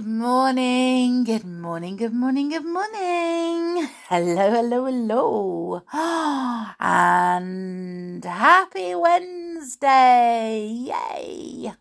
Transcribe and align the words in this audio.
Good 0.00 0.08
morning, 0.08 1.24
good 1.24 1.44
morning, 1.44 1.96
good 1.96 2.14
morning, 2.14 2.48
good 2.48 2.64
morning. 2.64 3.86
Hello, 4.08 4.50
hello, 4.50 4.86
hello. 4.86 5.82
And 6.80 8.24
happy 8.24 8.94
Wednesday. 8.94 10.64
Yay. 10.88 11.74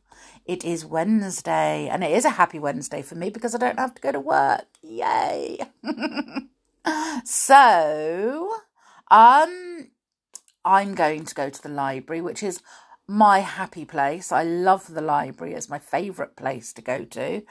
It 0.46 0.66
is 0.66 0.84
Wednesday, 0.84 1.88
and 1.88 2.04
it 2.04 2.12
is 2.12 2.26
a 2.26 2.32
happy 2.32 2.60
Wednesday 2.60 3.02
for 3.02 3.16
me 3.16 3.30
because 3.30 3.56
I 3.56 3.58
don't 3.58 3.80
have 3.80 3.96
to 3.96 4.02
go 4.02 4.12
to 4.12 4.20
work. 4.20 4.68
Yay. 4.82 5.60
so, 7.24 8.54
um, 9.10 9.88
I'm 10.66 10.94
going 10.94 11.24
to 11.24 11.34
go 11.34 11.50
to 11.50 11.62
the 11.62 11.70
library, 11.70 12.20
which 12.20 12.44
is 12.44 12.62
my 13.10 13.40
happy 13.40 13.86
place. 13.86 14.32
I 14.32 14.44
love 14.44 14.94
the 14.94 15.02
library, 15.02 15.56
it's 15.56 15.68
my 15.68 15.80
favourite 15.80 16.36
place 16.36 16.72
to 16.74 16.82
go 16.82 17.04
to. 17.06 17.42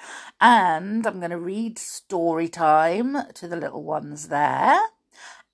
And 0.41 1.05
I'm 1.05 1.19
going 1.19 1.33
to 1.33 1.39
read 1.39 1.79
story 1.79 2.49
time 2.49 3.17
to 3.35 3.49
the 3.49 3.57
little 3.57 3.83
ones 3.83 4.29
there. 4.29 4.79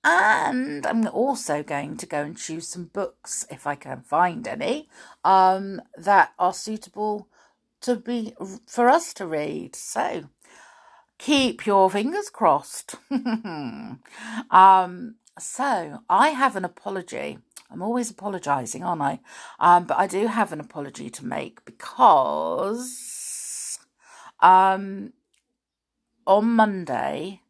And 0.04 0.86
I'm 0.86 1.08
also 1.08 1.62
going 1.62 1.96
to 1.96 2.06
go 2.06 2.20
and 2.20 2.36
choose 2.36 2.68
some 2.68 2.84
books, 2.84 3.46
if 3.50 3.66
I 3.66 3.74
can 3.74 4.02
find 4.02 4.46
any, 4.46 4.90
um, 5.24 5.80
that 5.96 6.34
are 6.38 6.52
suitable 6.52 7.26
to 7.80 7.96
be 7.96 8.34
for 8.66 8.90
us 8.90 9.14
to 9.14 9.26
read. 9.26 9.74
So 9.74 10.24
keep 11.16 11.64
your 11.64 11.90
fingers 11.90 12.28
crossed. 12.28 12.96
um, 13.10 15.14
so 15.38 16.02
I 16.10 16.28
have 16.28 16.56
an 16.56 16.66
apology 16.66 17.38
I'm 17.70 17.82
always 17.82 18.10
apologising, 18.10 18.84
aren't 18.84 19.02
I? 19.02 19.20
Um, 19.58 19.84
but 19.84 19.98
I 19.98 20.06
do 20.06 20.26
have 20.26 20.52
an 20.52 20.60
apology 20.60 21.10
to 21.10 21.24
make 21.24 21.64
because 21.64 23.78
um, 24.40 25.12
on 26.26 26.46
Monday 26.46 27.40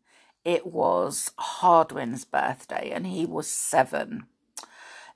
it 0.44 0.66
was 0.66 1.30
Hardwin's 1.38 2.24
birthday 2.24 2.90
and 2.90 3.06
he 3.06 3.26
was 3.26 3.48
seven. 3.48 4.26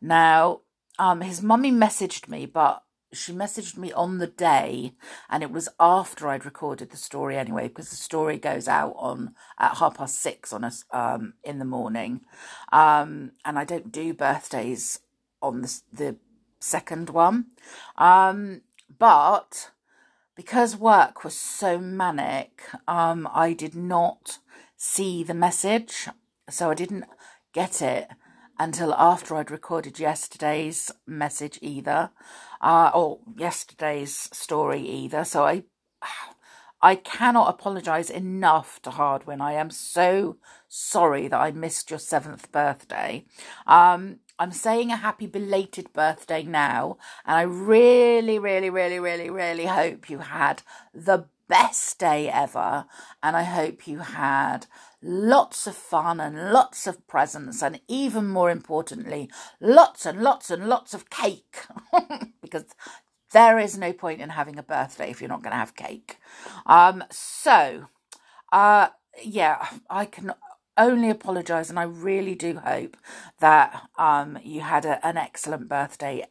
Now, 0.01 0.61
um, 0.99 1.21
his 1.21 1.43
mummy 1.43 1.71
messaged 1.71 2.29
me, 2.29 2.47
but 2.47 2.83
she 3.13 3.33
messaged 3.33 3.77
me 3.77 3.93
on 3.93 4.19
the 4.19 4.27
day 4.27 4.93
and 5.31 5.43
it 5.43 5.51
was 5.51 5.69
after 5.81 6.29
I'd 6.29 6.45
recorded 6.45 6.91
the 6.91 6.97
story 6.97 7.37
anyway 7.37 7.69
because 7.69 7.91
the 7.91 7.97
story 7.97 8.39
goes 8.39 8.69
out 8.69 8.95
on 8.97 9.35
at 9.59 9.79
half 9.79 9.97
past 9.97 10.21
six 10.21 10.53
on 10.53 10.65
us 10.65 10.85
um 10.93 11.35
in 11.43 11.59
the 11.59 11.65
morning. 11.65 12.21
Um 12.73 13.33
and 13.45 13.59
I 13.59 13.65
don't 13.65 13.93
do 13.93 14.13
birthdays 14.13 15.01
on 15.41 15.63
the, 15.63 15.81
the 15.93 16.17
second 16.61 17.11
one. 17.11 17.47
Um 17.97 18.63
but 18.99 19.71
because 20.35 20.77
work 20.77 21.25
was 21.25 21.35
so 21.37 21.79
manic 21.79 22.63
um 22.87 23.29
I 23.33 23.53
did 23.53 23.75
not 23.75 24.39
see 24.77 25.25
the 25.25 25.35
message. 25.35 26.09
So 26.51 26.71
I 26.71 26.75
didn't 26.75 27.05
get 27.53 27.81
it 27.83 28.09
until 28.59 28.93
after 28.95 29.37
I'd 29.37 29.51
recorded 29.51 29.99
yesterday's 29.99 30.91
message 31.07 31.59
either, 31.63 32.11
uh, 32.61 32.91
or 32.95 33.19
yesterday's 33.37 34.29
story 34.33 34.81
either. 34.81 35.25
So 35.25 35.45
I, 35.45 35.65
I 36.81 36.95
cannot 36.95 37.49
apologise 37.49 38.11
enough 38.11 38.81
to 38.83 38.91
Hardwin. 38.91 39.41
I 39.41 39.55
am 39.55 39.71
so 39.71 40.37
sorry 40.69 41.29
that 41.29 41.41
I 41.41 41.51
missed 41.51 41.91
your 41.91 41.99
seventh 41.99 42.53
birthday. 42.53 43.25
Um, 43.67 44.21
I'm 44.39 44.53
saying 44.53 44.93
a 44.93 44.97
happy 44.97 45.27
belated 45.27 45.93
birthday 45.93 46.45
now, 46.45 46.99
and 47.27 47.37
I 47.37 47.43
really, 47.43 48.39
really, 48.39 48.71
really, 48.71 49.01
really, 49.01 49.31
really 49.31 49.67
hope 49.67 50.09
you 50.09 50.19
had 50.19 50.63
the 50.95 51.25
best 51.49 51.99
day 51.99 52.29
ever. 52.29 52.87
And 53.23 53.37
I 53.37 53.43
hope 53.43 53.87
you 53.89 53.99
had 53.99 54.67
lots 55.03 55.67
of 55.67 55.75
fun 55.75 56.21
and 56.21 56.53
lots 56.53 56.87
of 56.87 57.07
presents, 57.07 57.63
and 57.63 57.81
even 57.89 58.29
more 58.29 58.51
importantly, 58.51 59.31
lots 59.61 60.07
and 60.07 60.23
lots 60.23 60.51
and 60.51 60.69
lots 60.69 60.95
of 60.95 61.11
cake. 61.11 61.59
because 62.43 62.65
there 63.33 63.59
is 63.59 63.77
no 63.77 63.93
point 63.93 64.21
in 64.21 64.31
having 64.31 64.59
a 64.59 64.63
birthday 64.63 65.11
if 65.11 65.21
you're 65.21 65.29
not 65.29 65.43
going 65.43 65.53
to 65.53 65.59
have 65.59 65.75
cake. 65.75 66.17
Um, 66.67 67.05
so, 67.11 67.89
uh, 68.53 68.89
yeah, 69.23 69.67
I 69.91 70.07
can 70.07 70.33
only 70.77 71.11
apologise, 71.11 71.71
and 71.71 71.79
I 71.79 71.83
really 71.83 72.35
do 72.35 72.57
hope 72.57 72.97
that 73.41 73.89
um, 73.99 74.39
you 74.43 74.61
had 74.61 74.85
a, 74.85 75.05
an 75.07 75.17
excellent 75.17 75.69
birthday 75.69 76.25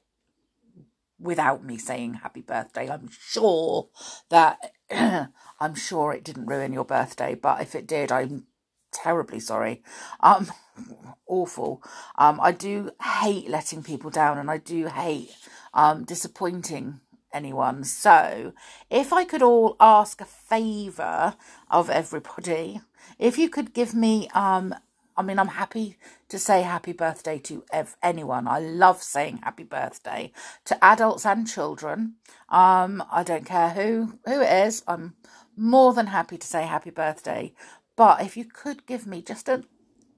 without 1.19 1.63
me 1.63 1.77
saying 1.77 2.15
happy 2.15 2.41
birthday. 2.41 2.89
I'm 2.89 3.09
sure 3.11 3.89
that 4.29 4.71
I'm 5.59 5.75
sure 5.75 6.13
it 6.13 6.23
didn't 6.23 6.45
ruin 6.45 6.73
your 6.73 6.85
birthday, 6.85 7.35
but 7.35 7.61
if 7.61 7.75
it 7.75 7.87
did, 7.87 8.11
I'm 8.11 8.45
terribly 8.91 9.39
sorry. 9.39 9.83
Um, 10.19 10.51
awful. 11.27 11.83
Um, 12.17 12.39
I 12.41 12.51
do 12.51 12.91
hate 13.03 13.49
letting 13.49 13.83
people 13.83 14.09
down, 14.09 14.37
and 14.37 14.49
I 14.49 14.57
do 14.57 14.87
hate 14.87 15.31
um 15.73 16.05
disappointing 16.05 17.01
anyone. 17.33 17.83
So, 17.83 18.53
if 18.89 19.11
I 19.11 19.25
could 19.25 19.41
all 19.41 19.75
ask 19.79 20.21
a 20.21 20.25
favour 20.25 21.35
of 21.69 21.89
everybody, 21.89 22.81
if 23.19 23.37
you 23.37 23.49
could 23.49 23.73
give 23.73 23.93
me 23.93 24.29
um 24.33 24.73
I 25.17 25.23
mean, 25.23 25.39
I'm 25.39 25.49
happy 25.49 25.97
to 26.29 26.39
say 26.39 26.61
happy 26.61 26.93
birthday 26.93 27.39
to 27.39 27.63
ev- 27.73 27.97
anyone. 28.03 28.47
I 28.47 28.59
love 28.59 29.03
saying 29.03 29.39
happy 29.43 29.63
birthday 29.63 30.31
to 30.65 30.83
adults 30.85 31.25
and 31.25 31.47
children. 31.47 32.15
Um, 32.49 33.03
I 33.11 33.23
don't 33.23 33.45
care 33.45 33.71
who 33.71 34.19
who 34.25 34.41
it 34.41 34.67
is. 34.67 34.83
I'm 34.87 35.15
more 35.57 35.93
than 35.93 36.07
happy 36.07 36.37
to 36.37 36.47
say 36.47 36.63
happy 36.65 36.91
birthday. 36.91 37.53
But 37.95 38.21
if 38.21 38.37
you 38.37 38.45
could 38.45 38.85
give 38.85 39.07
me 39.07 39.21
just 39.23 39.49
a 39.49 39.63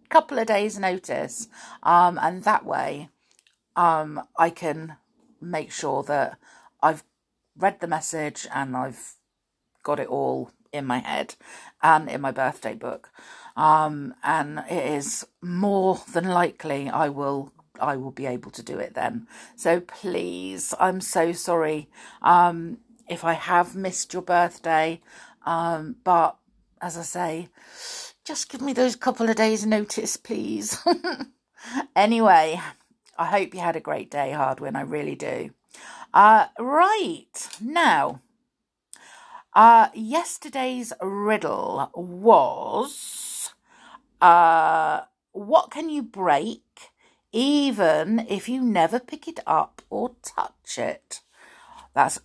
couple 0.10 0.40
of 0.40 0.48
days' 0.48 0.80
notice, 0.80 1.48
um, 1.84 2.20
and 2.22 2.44
that 2.44 2.66
way, 2.66 3.10
um, 3.76 4.22
I 4.38 4.50
can 4.50 4.98
make 5.42 5.72
sure 5.72 6.04
that 6.04 6.38
I've 6.84 7.04
read 7.58 7.80
the 7.80 7.88
message 7.88 8.48
and 8.54 8.76
I've 8.76 9.16
got 9.84 10.00
it 10.00 10.08
all 10.08 10.52
in 10.74 10.86
my 10.86 11.00
head 11.00 11.36
and 11.82 12.10
in 12.10 12.22
my 12.22 12.32
birthday 12.32 12.76
book. 12.76 13.10
Um, 13.60 14.14
and 14.24 14.60
it 14.70 14.94
is 14.94 15.28
more 15.42 16.00
than 16.14 16.30
likely 16.30 16.90
I 16.90 17.10
will 17.10 17.52
I 17.78 17.98
will 17.98 18.12
be 18.12 18.26
able 18.26 18.52
to 18.52 18.64
do 18.64 18.80
it 18.80 18.94
then. 18.94 19.28
So 19.58 19.82
please, 19.82 20.74
I'm 20.80 21.02
so 21.02 21.34
sorry 21.34 21.90
um, 22.22 22.78
if 23.10 23.26
I 23.26 23.34
have 23.34 23.76
missed 23.76 24.14
your 24.14 24.22
birthday, 24.22 25.02
um, 25.46 25.98
but 26.06 26.38
as 26.82 26.98
I 26.98 27.02
say, 27.02 27.50
just 28.24 28.50
give 28.50 28.62
me 28.62 28.72
those 28.72 28.96
couple 28.96 29.30
of 29.30 29.36
days' 29.36 29.66
notice, 29.66 30.16
please. 30.16 30.82
anyway, 31.98 32.62
I 33.18 33.26
hope 33.26 33.54
you 33.54 33.60
had 33.60 33.76
a 33.76 33.82
great 33.82 34.10
day, 34.10 34.32
Hardwin. 34.32 34.78
I 34.78 34.82
really 34.84 35.16
do. 35.16 35.50
Uh, 36.14 36.46
right 36.58 37.50
now, 37.60 38.22
uh, 39.54 39.90
yesterday's 39.94 40.94
riddle 41.02 41.92
was 41.94 43.29
uh, 44.22 45.02
what 45.32 45.72
can 45.72 45.90
you 45.90 46.04
break 46.04 46.92
even 47.32 48.26
if 48.28 48.50
you 48.50 48.62
never 48.62 49.00
pick 49.00 49.28
it 49.28 49.40
up 49.46 49.82
or 49.90 50.16
touch 50.24 50.78
it? 50.78 51.22
That's 51.94 52.20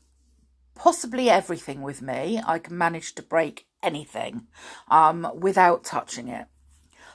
possibly 0.74 1.30
everything 1.30 1.82
with 1.82 2.02
me. 2.02 2.40
I 2.44 2.58
can 2.58 2.76
manage 2.76 3.14
to 3.14 3.22
break 3.22 3.66
anything 3.82 4.46
um, 4.88 5.30
without 5.34 5.84
touching 5.84 6.28
it. 6.28 6.46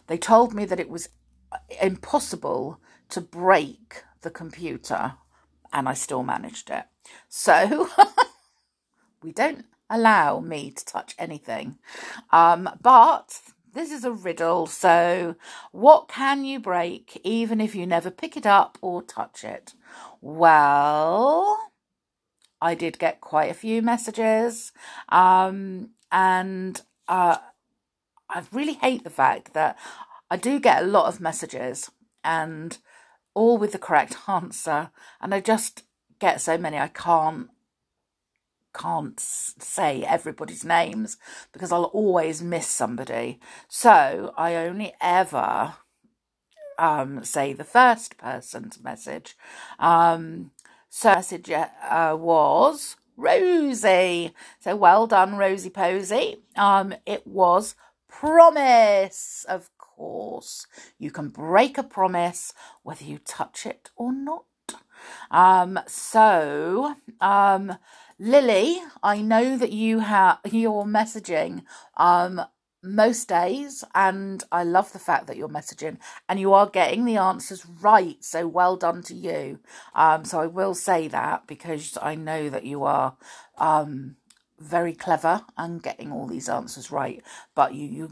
They 0.08 0.18
told 0.18 0.54
me 0.54 0.66
that 0.66 0.80
it 0.80 0.90
was 0.90 1.10
impossible 1.82 2.80
to 3.10 3.22
break 3.22 4.04
the 4.22 4.30
computer, 4.30 5.14
and 5.74 5.88
I 5.88 5.94
still 5.94 6.24
managed 6.24 6.70
it. 6.70 6.86
So 7.28 7.90
we 9.24 9.32
don't 9.32 9.66
allow 9.90 10.40
me 10.40 10.72
to 10.72 10.86
touch 10.86 11.16
anything. 11.18 11.78
Um, 12.32 12.70
but 12.82 13.42
this 13.80 13.92
is 13.92 14.04
a 14.04 14.12
riddle, 14.12 14.68
so 14.68 15.36
what 15.72 16.10
can 16.10 16.44
you 16.44 16.60
break 16.60 17.20
even 17.24 17.62
if 17.62 17.74
you 17.74 17.86
never 17.86 18.12
pick 18.12 18.36
it 18.36 18.46
up 18.46 18.78
or 18.82 19.02
touch 19.02 19.46
it? 19.46 19.74
Well, 20.20 21.58
I 22.62 22.76
did 22.76 23.00
get 23.00 23.22
quite 23.22 23.50
a 23.50 23.54
few 23.54 23.82
messages, 23.82 24.74
um, 25.08 25.92
and 26.12 26.82
uh, 27.08 27.38
I 28.30 28.44
really 28.52 28.74
hate 28.74 29.06
the 29.06 29.10
fact 29.10 29.54
that 29.54 29.78
I 30.30 30.36
do 30.36 30.60
get 30.60 30.84
a 30.84 30.88
lot 30.88 31.06
of 31.06 31.22
messages 31.22 31.90
and 32.22 32.78
all 33.34 33.58
with 33.58 33.72
the 33.72 33.80
correct 33.80 34.18
answer, 34.28 34.92
and 35.22 35.34
I 35.34 35.40
just 35.40 35.84
get 36.20 36.42
so 36.42 36.58
many 36.58 36.78
I 36.78 36.90
can't 36.90 37.50
can't 38.74 39.20
say 39.20 40.04
everybody's 40.04 40.66
names 40.66 41.18
because 41.52 41.72
I'll 41.72 41.86
always 41.86 42.42
miss 42.42 42.68
somebody. 42.68 43.40
So 43.68 44.34
I 44.38 44.56
only 44.56 44.94
ever 45.02 45.76
um, 46.78 47.24
say 47.24 47.54
the 47.54 47.64
first 47.64 48.18
person's 48.18 48.82
message. 48.82 49.36
Um, 49.80 50.52
so 50.90 51.10
message 51.12 51.50
uh, 51.52 52.16
was 52.20 52.96
Rosie. 53.18 54.34
So 54.60 54.76
well 54.76 55.06
done, 55.08 55.36
Rosie 55.36 55.70
Posy. 55.70 56.38
Um, 56.56 56.94
it 57.06 57.28
was 57.28 57.76
promise, 58.08 59.46
of 59.48 59.70
course. 59.78 60.66
You 60.98 61.12
can 61.12 61.30
break 61.30 61.78
a 61.78 61.84
promise 61.84 62.54
whether 62.84 63.04
you 63.04 63.20
touch 63.20 63.66
it 63.66 63.90
or 63.96 64.14
not. 64.14 64.46
Um, 65.32 65.80
so, 65.88 66.96
um, 67.22 67.78
Lily, 68.22 68.82
I 69.02 69.22
know 69.22 69.58
that 69.58 69.72
you 69.72 70.00
have 70.00 70.40
your 70.52 70.84
messaging 70.86 71.64
um 71.96 72.42
most 72.84 73.28
days 73.30 73.84
and 73.94 74.44
I 74.54 74.64
love 74.64 74.94
the 74.94 75.00
fact 75.00 75.28
that 75.28 75.36
you're 75.36 75.50
messaging 75.50 75.98
and 76.30 76.40
you 76.40 76.54
are 76.54 76.70
getting 76.70 77.04
the 77.04 77.18
answers 77.18 77.66
right 77.66 78.24
so 78.24 78.48
well 78.48 78.76
done 78.76 79.04
to 79.04 79.16
you. 79.16 79.60
Um 79.96 80.26
so 80.26 80.42
I 80.42 80.48
will 80.48 80.74
say 80.74 81.08
that 81.08 81.48
because 81.48 81.98
I 82.02 82.16
know 82.16 82.50
that 82.50 82.66
you 82.66 82.84
are 82.84 83.16
um 83.58 84.18
very 84.60 84.94
clever 84.94 85.46
and 85.58 85.82
getting 85.82 86.12
all 86.12 86.28
these 86.28 86.50
answers 86.50 86.92
right 86.92 87.24
but 87.56 87.74
you 87.74 87.88
you 87.88 88.10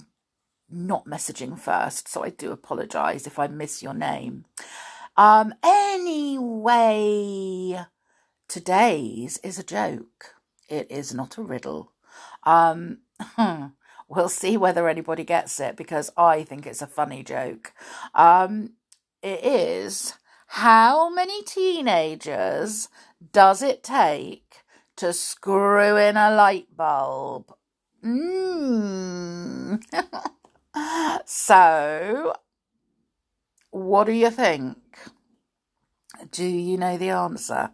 not 0.69 1.05
messaging 1.05 1.59
first 1.59 2.07
so 2.07 2.23
I 2.23 2.29
do 2.29 2.51
apologize 2.51 3.27
if 3.27 3.37
I 3.39 3.47
miss 3.47 3.83
your 3.83 3.93
name. 3.93 4.45
Um 5.17 5.53
anyway 5.63 6.67
today's 8.47 9.37
is 9.39 9.59
a 9.59 9.63
joke 9.63 10.35
it 10.69 10.89
is 10.89 11.13
not 11.13 11.37
a 11.37 11.41
riddle 11.43 11.91
um 12.43 12.99
We'll 14.09 14.29
see 14.29 14.55
whether 14.55 14.87
anybody 14.87 15.25
gets 15.25 15.59
it 15.59 15.75
because 15.75 16.11
I 16.15 16.43
think 16.43 16.65
it's 16.65 16.81
a 16.81 16.87
funny 16.87 17.23
joke. 17.23 17.73
Um, 18.15 18.73
it 19.21 19.43
is 19.43 20.13
how 20.47 21.09
many 21.13 21.43
teenagers 21.43 22.87
does 23.33 23.61
it 23.61 23.83
take 23.83 24.63
to 24.95 25.11
screw 25.11 25.97
in 25.97 26.15
a 26.15 26.31
light 26.31 26.67
bulb? 26.75 27.53
Mm. 28.03 29.83
so, 31.25 32.33
what 33.71 34.05
do 34.05 34.13
you 34.13 34.31
think? 34.31 34.77
Do 36.31 36.45
you 36.45 36.77
know 36.77 36.97
the 36.97 37.09
answer? 37.09 37.71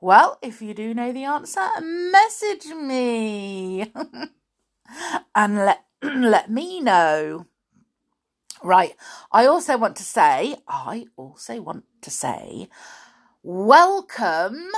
Well, 0.00 0.38
if 0.42 0.60
you 0.60 0.74
do 0.74 0.92
know 0.94 1.12
the 1.12 1.24
answer, 1.24 1.66
message 1.80 2.66
me. 2.66 3.92
and 5.34 5.56
let 5.56 5.84
let 6.02 6.50
me 6.50 6.80
know. 6.80 7.46
Right. 8.62 8.94
I 9.32 9.46
also 9.46 9.78
want 9.78 9.96
to 9.96 10.02
say, 10.02 10.56
I 10.68 11.06
also 11.16 11.60
want 11.62 11.84
to 12.02 12.10
say, 12.10 12.68
welcome 13.42 14.68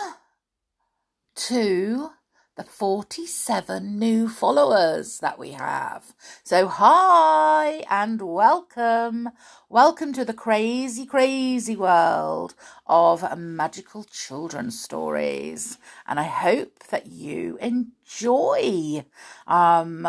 to 1.36 2.10
the 2.58 2.64
47 2.64 4.00
new 4.00 4.28
followers 4.28 5.20
that 5.20 5.38
we 5.38 5.52
have. 5.52 6.12
So, 6.42 6.66
hi 6.66 7.84
and 7.88 8.20
welcome. 8.20 9.28
Welcome 9.68 10.12
to 10.14 10.24
the 10.24 10.34
crazy, 10.34 11.06
crazy 11.06 11.76
world 11.76 12.56
of 12.84 13.38
magical 13.38 14.02
children's 14.02 14.80
stories. 14.80 15.78
And 16.04 16.18
I 16.18 16.24
hope 16.24 16.82
that 16.88 17.06
you 17.06 17.58
enjoy 17.60 19.04
um, 19.46 20.08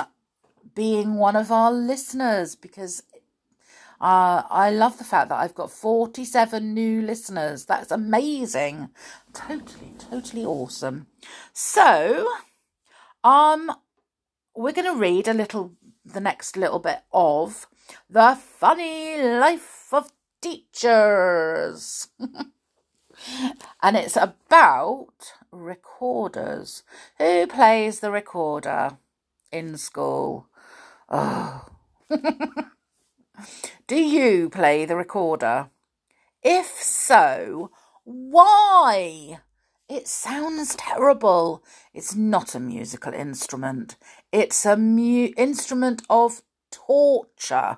being 0.74 1.16
one 1.18 1.36
of 1.36 1.52
our 1.52 1.72
listeners 1.72 2.56
because 2.56 3.04
uh, 4.02 4.44
I 4.50 4.70
love 4.72 4.98
the 4.98 5.04
fact 5.04 5.30
that 5.30 5.40
I've 5.40 5.56
got 5.56 5.72
47 5.72 6.74
new 6.74 7.02
listeners. 7.02 7.66
That's 7.66 7.92
amazing. 7.92 8.90
Totally, 9.34 9.94
totally 9.98 10.46
awesome. 10.46 11.08
So, 11.52 12.28
um, 13.24 13.72
we're 14.56 14.72
going 14.72 14.94
to 14.94 15.00
read 15.00 15.28
a 15.28 15.34
little, 15.34 15.74
the 16.06 16.22
next 16.22 16.56
little 16.56 16.80
bit 16.80 17.00
of 17.12 17.68
The 18.10 18.38
Funny 18.42 19.22
Life 19.22 19.90
of 19.92 20.14
Teachers. 20.42 22.08
and 23.84 23.98
it's 23.98 24.16
about 24.16 25.34
recorders. 25.52 26.84
Who 27.18 27.48
plays 27.48 28.00
the 28.00 28.12
recorder 28.12 28.98
in 29.52 29.78
school? 29.78 30.48
Oh. 31.10 31.66
Do 33.88 33.96
you 33.96 34.50
play 34.50 34.86
the 34.86 34.96
recorder? 34.96 35.70
If 36.44 36.68
so, 36.68 37.72
why? 38.04 39.40
It 39.90 40.08
sounds 40.08 40.76
terrible. 40.76 41.64
It's 41.94 42.16
not 42.16 42.54
a 42.54 42.60
musical 42.60 43.14
instrument. 43.14 43.98
It's 44.32 44.66
a 44.66 44.78
mu- 44.78 45.34
instrument 45.36 46.04
of 46.10 46.44
torture. 46.72 47.78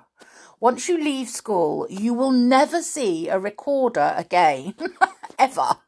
Once 0.60 0.88
you 0.88 0.96
leave 0.96 1.28
school, 1.28 1.86
you 1.90 2.14
will 2.14 2.30
never 2.30 2.82
see 2.82 3.28
a 3.28 3.38
recorder 3.38 4.14
again. 4.16 4.74
Ever. 5.38 5.78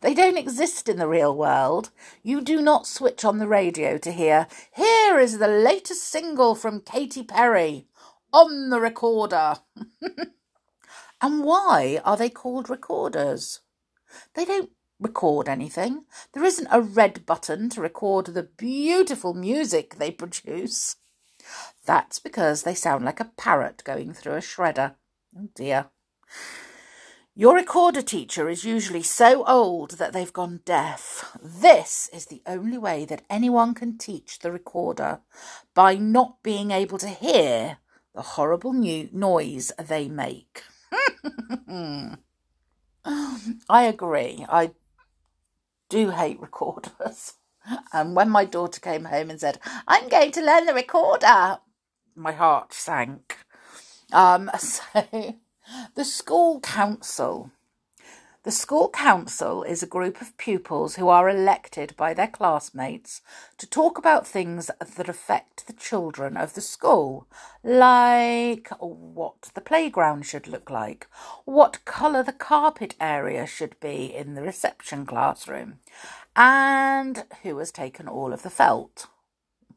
They 0.00 0.14
don't 0.14 0.38
exist 0.38 0.88
in 0.88 0.98
the 0.98 1.08
real 1.08 1.34
world. 1.34 1.90
You 2.22 2.40
do 2.40 2.60
not 2.60 2.86
switch 2.86 3.24
on 3.24 3.38
the 3.38 3.48
radio 3.48 3.98
to 3.98 4.12
hear, 4.12 4.46
here 4.72 5.18
is 5.18 5.38
the 5.38 5.48
latest 5.48 6.04
single 6.04 6.54
from 6.54 6.80
Katy 6.80 7.24
Perry 7.24 7.86
on 8.36 8.68
the 8.68 8.78
recorder. 8.78 9.54
and 11.22 11.42
why 11.42 12.02
are 12.04 12.18
they 12.18 12.28
called 12.28 12.68
recorders? 12.68 13.60
They 14.34 14.44
don't 14.44 14.70
record 15.00 15.48
anything. 15.48 16.04
There 16.34 16.44
isn't 16.44 16.68
a 16.70 16.82
red 16.82 17.24
button 17.24 17.70
to 17.70 17.80
record 17.80 18.26
the 18.26 18.42
beautiful 18.42 19.32
music 19.32 19.94
they 19.94 20.10
produce. 20.10 20.96
That's 21.86 22.18
because 22.18 22.62
they 22.62 22.74
sound 22.74 23.06
like 23.06 23.20
a 23.20 23.32
parrot 23.38 23.82
going 23.84 24.12
through 24.12 24.34
a 24.34 24.40
shredder. 24.40 24.96
Oh 25.34 25.48
dear. 25.54 25.86
Your 27.34 27.54
recorder 27.54 28.02
teacher 28.02 28.50
is 28.50 28.64
usually 28.64 29.02
so 29.02 29.44
old 29.46 29.92
that 29.92 30.12
they've 30.12 30.32
gone 30.32 30.60
deaf. 30.66 31.38
This 31.42 32.10
is 32.12 32.26
the 32.26 32.42
only 32.46 32.78
way 32.78 33.06
that 33.06 33.24
anyone 33.30 33.72
can 33.72 33.96
teach 33.96 34.40
the 34.40 34.52
recorder 34.52 35.20
by 35.74 35.94
not 35.94 36.42
being 36.42 36.70
able 36.70 36.98
to 36.98 37.08
hear 37.08 37.78
the 38.16 38.22
horrible 38.22 38.72
new 38.72 39.08
noise 39.12 39.70
they 39.78 40.08
make. 40.08 40.62
I 43.04 43.84
agree. 43.84 44.44
I 44.48 44.72
do 45.88 46.10
hate 46.10 46.40
recorders. 46.40 47.34
And 47.92 48.14
when 48.14 48.30
my 48.30 48.44
daughter 48.44 48.78
came 48.78 49.06
home 49.06 49.28
and 49.28 49.40
said, 49.40 49.58
I'm 49.88 50.08
going 50.08 50.30
to 50.30 50.40
learn 50.40 50.66
the 50.66 50.72
recorder, 50.72 51.58
my 52.14 52.30
heart 52.30 52.72
sank. 52.72 53.38
Um, 54.12 54.48
so 54.60 54.82
the 55.96 56.04
school 56.04 56.60
council. 56.60 57.50
The 58.46 58.52
school 58.52 58.90
council 58.90 59.64
is 59.64 59.82
a 59.82 59.88
group 59.88 60.20
of 60.20 60.38
pupils 60.38 60.94
who 60.94 61.08
are 61.08 61.28
elected 61.28 61.96
by 61.96 62.14
their 62.14 62.28
classmates 62.28 63.20
to 63.58 63.66
talk 63.66 63.98
about 63.98 64.24
things 64.24 64.70
that 64.78 65.08
affect 65.08 65.66
the 65.66 65.72
children 65.72 66.36
of 66.36 66.54
the 66.54 66.60
school, 66.60 67.26
like 67.64 68.68
what 68.78 69.50
the 69.54 69.60
playground 69.60 70.26
should 70.26 70.46
look 70.46 70.70
like, 70.70 71.08
what 71.44 71.84
colour 71.84 72.22
the 72.22 72.32
carpet 72.32 72.94
area 73.00 73.48
should 73.48 73.80
be 73.80 74.14
in 74.14 74.36
the 74.36 74.42
reception 74.42 75.06
classroom, 75.06 75.80
and 76.36 77.24
who 77.42 77.58
has 77.58 77.72
taken 77.72 78.06
all 78.06 78.32
of 78.32 78.44
the 78.44 78.48
felt. 78.48 79.08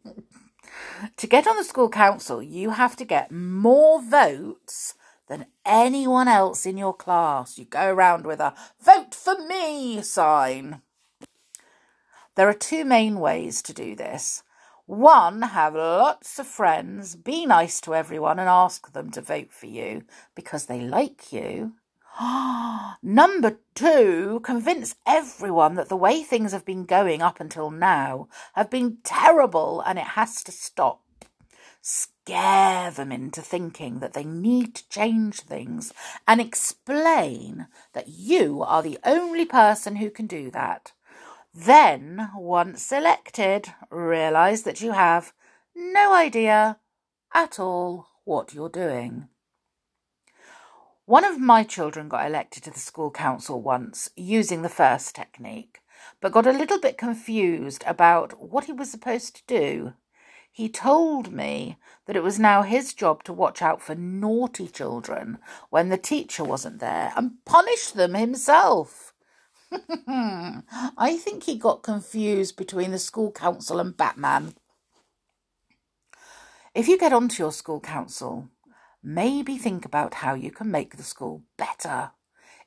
to 1.17 1.25
get 1.25 1.47
on 1.47 1.57
the 1.57 1.63
school 1.63 1.89
council, 1.89 2.39
you 2.39 2.69
have 2.69 2.95
to 2.97 3.03
get 3.03 3.31
more 3.31 3.99
votes 3.99 4.93
than 5.29 5.45
anyone 5.65 6.27
else 6.27 6.65
in 6.65 6.77
your 6.77 6.93
class. 6.93 7.57
You 7.57 7.63
go 7.63 7.89
around 7.89 8.25
with 8.25 8.41
a 8.41 8.53
vote 8.83 9.15
for 9.15 9.37
me 9.47 10.01
sign. 10.01 10.81
There 12.35 12.49
are 12.49 12.53
two 12.53 12.83
main 12.83 13.19
ways 13.19 13.61
to 13.63 13.73
do 13.73 13.95
this. 13.95 14.43
One, 14.85 15.43
have 15.43 15.75
lots 15.75 16.39
of 16.39 16.47
friends, 16.47 17.15
be 17.15 17.45
nice 17.45 17.79
to 17.81 17.93
everyone 17.93 18.39
and 18.39 18.49
ask 18.49 18.91
them 18.91 19.11
to 19.11 19.21
vote 19.21 19.51
for 19.51 19.67
you 19.67 20.03
because 20.33 20.65
they 20.65 20.81
like 20.81 21.31
you. 21.31 21.73
Number 23.03 23.59
two, 23.75 24.39
convince 24.43 24.95
everyone 25.05 25.75
that 25.75 25.89
the 25.89 25.95
way 25.95 26.23
things 26.23 26.53
have 26.53 26.65
been 26.65 26.85
going 26.85 27.21
up 27.21 27.39
until 27.39 27.69
now 27.69 28.29
have 28.53 28.71
been 28.71 28.97
terrible 29.03 29.81
and 29.85 29.99
it 29.99 30.05
has 30.05 30.43
to 30.43 30.51
stop 30.51 31.01
scare 31.89 32.91
them 32.91 33.11
into 33.11 33.41
thinking 33.41 33.97
that 33.99 34.13
they 34.13 34.23
need 34.23 34.75
to 34.75 34.87
change 34.89 35.41
things 35.41 35.91
and 36.27 36.39
explain 36.39 37.67
that 37.93 38.07
you 38.07 38.61
are 38.61 38.83
the 38.83 38.99
only 39.03 39.45
person 39.45 39.95
who 39.95 40.11
can 40.11 40.27
do 40.27 40.51
that. 40.51 40.91
Then, 41.51 42.29
once 42.35 42.91
elected, 42.91 43.73
realise 43.89 44.61
that 44.61 44.81
you 44.81 44.91
have 44.91 45.33
no 45.75 46.13
idea 46.13 46.77
at 47.33 47.59
all 47.59 48.07
what 48.23 48.53
you're 48.53 48.69
doing. 48.69 49.27
One 51.05 51.25
of 51.25 51.39
my 51.39 51.63
children 51.63 52.07
got 52.07 52.27
elected 52.27 52.63
to 52.65 52.71
the 52.71 52.79
school 52.79 53.09
council 53.09 53.63
once 53.63 54.11
using 54.15 54.61
the 54.61 54.69
first 54.69 55.15
technique, 55.15 55.79
but 56.21 56.31
got 56.31 56.45
a 56.45 56.51
little 56.51 56.79
bit 56.79 56.99
confused 56.99 57.83
about 57.87 58.39
what 58.39 58.65
he 58.65 58.71
was 58.71 58.91
supposed 58.91 59.35
to 59.37 59.41
do. 59.47 59.93
He 60.51 60.67
told 60.67 61.31
me 61.31 61.77
that 62.05 62.15
it 62.15 62.23
was 62.23 62.39
now 62.39 62.63
his 62.63 62.93
job 62.93 63.23
to 63.23 63.33
watch 63.33 63.61
out 63.61 63.81
for 63.81 63.95
naughty 63.95 64.67
children 64.67 65.37
when 65.69 65.89
the 65.89 65.97
teacher 65.97 66.43
wasn't 66.43 66.79
there 66.79 67.13
and 67.15 67.43
punish 67.45 67.91
them 67.91 68.13
himself. 68.13 69.13
I 70.07 71.17
think 71.21 71.43
he 71.43 71.55
got 71.55 71.83
confused 71.83 72.57
between 72.57 72.91
the 72.91 72.99
school 72.99 73.31
council 73.31 73.79
and 73.79 73.95
Batman. 73.95 74.55
If 76.73 76.87
you 76.87 76.97
get 76.97 77.13
onto 77.13 77.41
your 77.41 77.51
school 77.51 77.79
council, 77.79 78.49
maybe 79.03 79.57
think 79.57 79.85
about 79.85 80.15
how 80.15 80.33
you 80.33 80.51
can 80.51 80.71
make 80.71 80.97
the 80.97 81.03
school 81.03 81.43
better. 81.57 82.11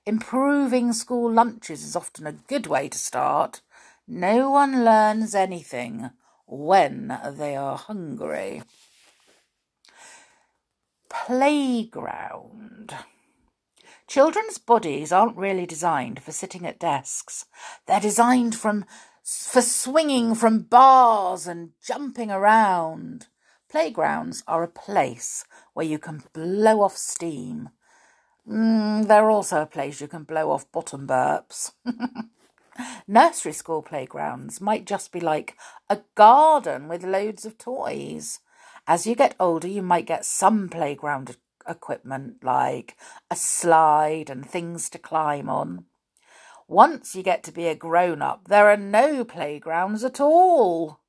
Improving 0.07 0.93
school 0.93 1.31
lunches 1.31 1.85
is 1.85 1.97
often 1.97 2.27
a 2.27 2.33
good 2.33 2.67
way 2.67 2.89
to 2.89 2.99
start. 2.99 3.61
No 4.07 4.51
one 4.51 4.85
learns 4.85 5.35
anything 5.35 6.11
when 6.53 7.19
they 7.37 7.57
are 7.57 7.79
hungry. 7.79 8.63
Playground. 11.09 12.95
Children's 14.07 14.59
bodies 14.59 15.13
aren't 15.13 15.37
really 15.37 15.65
designed 15.65 16.23
for 16.23 16.33
sitting 16.33 16.67
at 16.67 16.79
desks. 16.79 17.47
They're 17.87 18.01
designed 18.01 18.55
from, 18.55 18.85
for 19.25 19.63
swinging 19.63 20.35
from 20.35 20.61
bars 20.61 21.47
and 21.47 21.71
jumping 21.83 22.31
around. 22.31 23.29
Playgrounds 23.71 24.45
are 24.47 24.63
a 24.63 24.69
place 24.69 25.47
where 25.73 25.87
you 25.87 25.99
can 25.99 26.23
blow 26.35 26.83
off 26.83 26.99
steam. 26.99 27.71
Mm, 28.47 29.09
they're 29.09 29.31
also 29.31 29.63
a 29.63 29.67
place 29.67 30.03
you 30.03 30.09
can 30.09 30.25
blow 30.25 30.51
off 30.51 30.71
bottom 30.71 31.07
burps. 31.07 31.73
Nursery 33.07 33.53
school 33.53 33.83
playgrounds 33.83 34.61
might 34.61 34.87
just 34.87 35.13
be 35.13 35.21
like 35.21 35.57
a 35.89 36.01
garden 36.15 36.89
with 36.89 37.05
loads 37.05 37.45
of 37.45 37.59
toys. 37.59 38.41
As 38.87 39.07
you 39.07 39.15
get 39.15 39.37
older, 39.39 39.69
you 39.69 39.83
might 39.83 40.07
get 40.07 40.25
some 40.25 40.69
playground 40.69 41.37
equipment 41.69 42.43
like 42.43 42.97
a 43.31 43.37
slide 43.37 44.31
and 44.31 44.45
things 44.49 44.89
to 44.91 44.99
climb 44.99 45.49
on. 45.49 45.85
Once 46.67 47.15
you 47.15 47.23
get 47.23 47.43
to 47.45 47.53
be 47.53 47.67
a 47.67 47.75
grown 47.75 48.23
up, 48.23 48.49
there 48.49 48.71
are 48.71 48.77
no 48.77 49.25
playgrounds 49.25 50.03
at 50.05 50.21
all. 50.21 51.01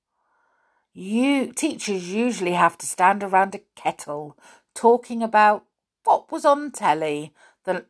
You 0.93 1.51
teachers 1.53 2.13
usually 2.13 2.53
have 2.53 2.77
to 2.79 2.85
stand 2.85 3.23
around 3.23 3.55
a 3.55 3.61
kettle 3.75 4.37
talking 4.75 5.23
about 5.23 5.65
what 6.03 6.31
was 6.31 6.45
on 6.45 6.71
telly 6.71 7.33
the 7.63 7.85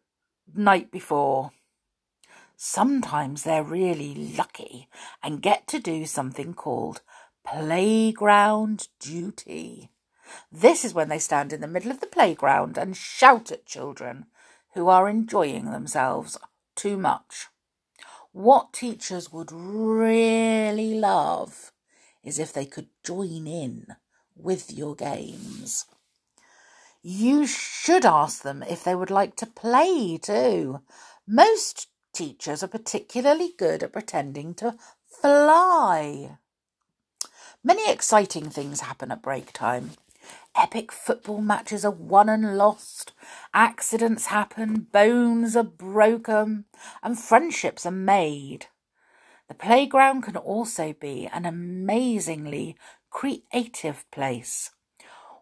night 0.53 0.91
before. 0.91 1.51
Sometimes 2.65 3.43
they're 3.43 3.61
really 3.61 4.15
lucky 4.15 4.87
and 5.21 5.41
get 5.41 5.67
to 5.67 5.79
do 5.79 6.05
something 6.05 6.53
called 6.53 7.01
playground 7.45 8.87
duty. 9.01 9.89
This 10.49 10.85
is 10.85 10.93
when 10.93 11.09
they 11.09 11.19
stand 11.19 11.51
in 11.51 11.59
the 11.59 11.67
middle 11.67 11.91
of 11.91 11.99
the 11.99 12.07
playground 12.07 12.77
and 12.77 12.95
shout 12.95 13.51
at 13.51 13.65
children 13.65 14.27
who 14.75 14.87
are 14.87 15.09
enjoying 15.09 15.71
themselves 15.71 16.37
too 16.73 16.95
much. 16.95 17.47
What 18.31 18.71
teachers 18.71 19.29
would 19.33 19.51
really 19.51 20.93
love 20.93 21.73
is 22.23 22.39
if 22.39 22.53
they 22.53 22.65
could 22.65 22.87
join 23.03 23.45
in 23.45 23.87
with 24.37 24.71
your 24.71 24.95
games. 24.95 25.85
You 27.01 27.45
should 27.45 28.05
ask 28.05 28.41
them 28.41 28.63
if 28.63 28.85
they 28.85 28.95
would 28.95 29.11
like 29.11 29.35
to 29.35 29.45
play 29.45 30.17
too. 30.17 30.79
Most 31.27 31.87
teachers 32.13 32.63
are 32.63 32.67
particularly 32.67 33.53
good 33.57 33.83
at 33.83 33.91
pretending 33.91 34.53
to 34.55 34.75
fly. 35.05 36.37
Many 37.63 37.91
exciting 37.91 38.49
things 38.49 38.81
happen 38.81 39.11
at 39.11 39.21
break 39.21 39.51
time. 39.51 39.91
Epic 40.55 40.91
football 40.91 41.41
matches 41.41 41.83
are 41.83 41.91
won 41.91 42.29
and 42.29 42.57
lost, 42.57 43.11
accidents 43.53 44.27
happen, 44.27 44.87
bones 44.91 45.55
are 45.55 45.63
broken, 45.63 46.65
and 47.01 47.19
friendships 47.19 47.85
are 47.85 47.91
made. 47.91 48.67
The 49.47 49.53
playground 49.53 50.21
can 50.21 50.37
also 50.37 50.93
be 50.93 51.27
an 51.33 51.45
amazingly 51.45 52.77
creative 53.09 54.09
place. 54.11 54.71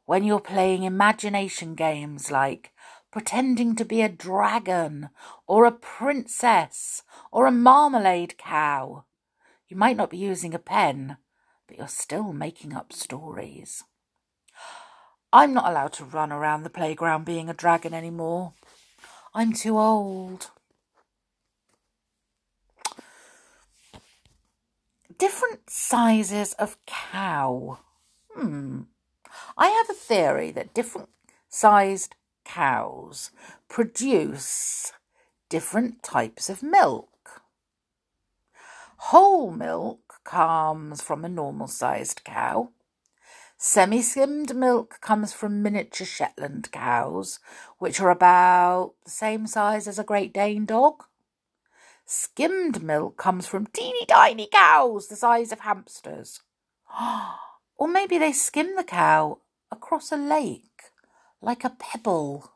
When 0.05 0.23
you're 0.23 0.39
playing 0.39 0.83
imagination 0.83 1.75
games 1.75 2.31
like 2.31 2.71
pretending 3.11 3.75
to 3.75 3.85
be 3.85 4.01
a 4.01 4.09
dragon 4.09 5.09
or 5.47 5.65
a 5.65 5.71
princess 5.71 7.03
or 7.31 7.45
a 7.45 7.51
marmalade 7.51 8.37
cow, 8.37 9.05
you 9.67 9.77
might 9.77 9.97
not 9.97 10.09
be 10.09 10.17
using 10.17 10.53
a 10.53 10.59
pen, 10.59 11.17
but 11.67 11.77
you're 11.77 11.87
still 11.87 12.33
making 12.33 12.73
up 12.73 12.93
stories. 12.93 13.83
I'm 15.33 15.53
not 15.53 15.69
allowed 15.69 15.93
to 15.93 16.05
run 16.05 16.31
around 16.31 16.63
the 16.63 16.69
playground 16.69 17.25
being 17.25 17.49
a 17.49 17.53
dragon 17.53 17.93
anymore. 17.93 18.53
I'm 19.33 19.53
too 19.53 19.77
old. 19.77 20.49
different 25.21 25.69
sizes 25.69 26.53
of 26.53 26.77
cow. 26.87 27.77
Hmm. 28.33 28.81
I 29.55 29.67
have 29.67 29.87
a 29.87 29.99
theory 29.99 30.49
that 30.49 30.73
different 30.73 31.09
sized 31.47 32.15
cows 32.55 33.31
produce 33.69 34.91
different 35.47 36.03
types 36.03 36.49
of 36.49 36.61
milk. 36.61 37.41
Whole 38.97 39.51
milk 39.51 40.19
comes 40.25 41.01
from 41.01 41.23
a 41.23 41.29
normal 41.29 41.67
sized 41.67 42.25
cow. 42.25 42.71
Semi 43.57 44.01
skimmed 44.01 44.53
milk 44.53 44.99
comes 44.99 45.31
from 45.31 45.63
miniature 45.63 46.05
Shetland 46.05 46.69
cows, 46.73 47.39
which 47.77 48.01
are 48.01 48.09
about 48.09 48.95
the 49.05 49.11
same 49.11 49.47
size 49.47 49.87
as 49.87 49.97
a 49.97 50.03
Great 50.03 50.33
Dane 50.33 50.65
dog. 50.65 51.05
Skimmed 52.05 52.83
milk 52.83 53.15
comes 53.15 53.47
from 53.47 53.67
teeny 53.67 54.05
tiny 54.05 54.49
cows 54.51 55.07
the 55.07 55.15
size 55.15 55.53
of 55.53 55.61
hamsters. 55.61 56.41
or 57.77 57.87
maybe 57.87 58.17
they 58.17 58.33
skim 58.33 58.75
the 58.75 58.83
cow 58.83 59.37
across 59.71 60.11
a 60.11 60.17
lake 60.17 60.70
like 61.41 61.63
a 61.63 61.71
pebble. 61.71 62.51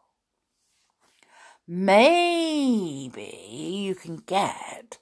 Maybe 1.67 3.47
you 3.49 3.95
can 3.95 4.17
get 4.17 4.99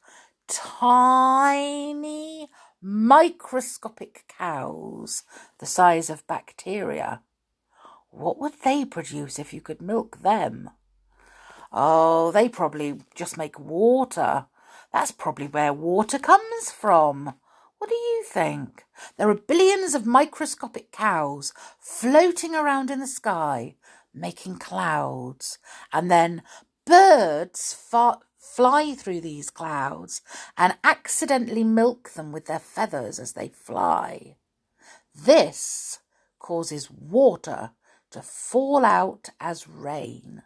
tiny 0.47 2.47
microscopic 2.81 4.25
cows 4.37 5.23
the 5.59 5.65
size 5.65 6.09
of 6.09 6.25
bacteria. 6.27 7.21
What 8.09 8.39
would 8.39 8.53
they 8.63 8.85
produce 8.85 9.39
if 9.39 9.53
you 9.53 9.59
could 9.59 9.81
milk 9.81 10.21
them? 10.21 10.69
Oh, 11.71 12.31
they 12.31 12.47
probably 12.47 13.01
just 13.15 13.37
make 13.37 13.59
water. 13.59 14.45
That's 14.93 15.11
probably 15.11 15.47
where 15.47 15.73
water 15.73 16.19
comes 16.19 16.71
from. 16.71 17.33
What 17.83 17.89
do 17.89 17.95
you 17.95 18.23
think? 18.23 18.85
There 19.17 19.29
are 19.29 19.35
billions 19.35 19.93
of 19.93 20.05
microscopic 20.05 20.93
cows 20.93 21.51
floating 21.81 22.55
around 22.55 22.89
in 22.89 23.01
the 23.01 23.07
sky, 23.07 23.75
making 24.13 24.59
clouds, 24.59 25.59
and 25.91 26.09
then 26.09 26.43
birds 26.85 27.73
fa- 27.73 28.19
fly 28.37 28.93
through 28.95 29.19
these 29.19 29.49
clouds 29.49 30.21
and 30.57 30.77
accidentally 30.81 31.65
milk 31.65 32.11
them 32.11 32.31
with 32.31 32.45
their 32.45 32.57
feathers 32.57 33.19
as 33.19 33.33
they 33.33 33.49
fly. 33.49 34.37
This 35.13 35.99
causes 36.39 36.89
water 36.89 37.71
to 38.11 38.21
fall 38.21 38.85
out 38.85 39.27
as 39.41 39.67
rain. 39.67 40.43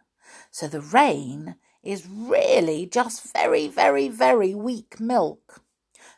So 0.50 0.66
the 0.66 0.80
rain 0.80 1.54
is 1.84 2.04
really 2.04 2.84
just 2.84 3.32
very, 3.32 3.68
very, 3.68 4.08
very 4.08 4.56
weak 4.56 4.98
milk. 4.98 5.62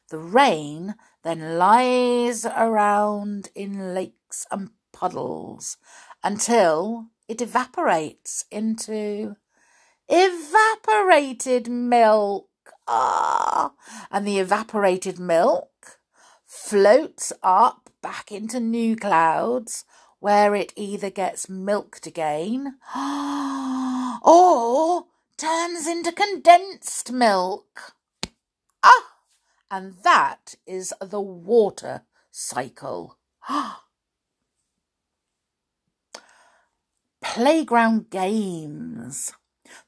The 0.08 0.18
rain 0.18 0.96
then 1.22 1.58
lies 1.58 2.46
around 2.46 3.50
in 3.54 3.94
lakes 3.94 4.46
and 4.50 4.70
puddles 4.92 5.76
until 6.22 7.06
it 7.28 7.40
evaporates 7.40 8.44
into 8.50 9.36
evaporated 10.08 11.68
milk. 11.68 12.46
Ah, 12.86 13.72
and 14.10 14.26
the 14.26 14.38
evaporated 14.38 15.18
milk 15.18 16.00
floats 16.44 17.32
up 17.42 17.90
back 18.02 18.32
into 18.32 18.58
new 18.58 18.96
clouds 18.96 19.84
where 20.18 20.54
it 20.54 20.72
either 20.76 21.10
gets 21.10 21.48
milked 21.48 22.06
again 22.06 22.74
or 24.22 25.06
turns 25.36 25.86
into 25.86 26.12
condensed 26.12 27.12
milk. 27.12 27.94
And 29.70 29.94
that 30.02 30.56
is 30.66 30.92
the 31.00 31.20
water 31.20 32.02
cycle. 32.30 33.16
Playground 37.22 38.10
games. 38.10 39.32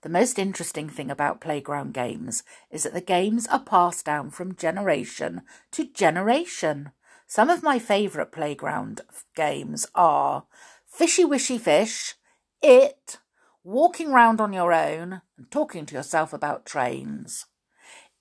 The 0.02 0.08
most 0.08 0.38
interesting 0.38 0.88
thing 0.88 1.10
about 1.10 1.40
playground 1.40 1.94
games 1.94 2.44
is 2.70 2.84
that 2.84 2.94
the 2.94 3.00
games 3.00 3.48
are 3.48 3.58
passed 3.58 4.04
down 4.04 4.30
from 4.30 4.54
generation 4.54 5.42
to 5.72 5.84
generation. 5.84 6.92
Some 7.26 7.50
of 7.50 7.64
my 7.64 7.80
favourite 7.80 8.30
playground 8.30 9.00
games 9.34 9.86
are 9.94 10.44
Fishy 10.86 11.24
Wishy 11.24 11.58
Fish, 11.58 12.14
It, 12.62 13.18
Walking 13.64 14.12
Round 14.12 14.40
on 14.40 14.52
Your 14.52 14.72
Own, 14.72 15.22
and 15.36 15.50
Talking 15.50 15.86
to 15.86 15.94
Yourself 15.94 16.32
About 16.32 16.64
Trains. 16.64 17.46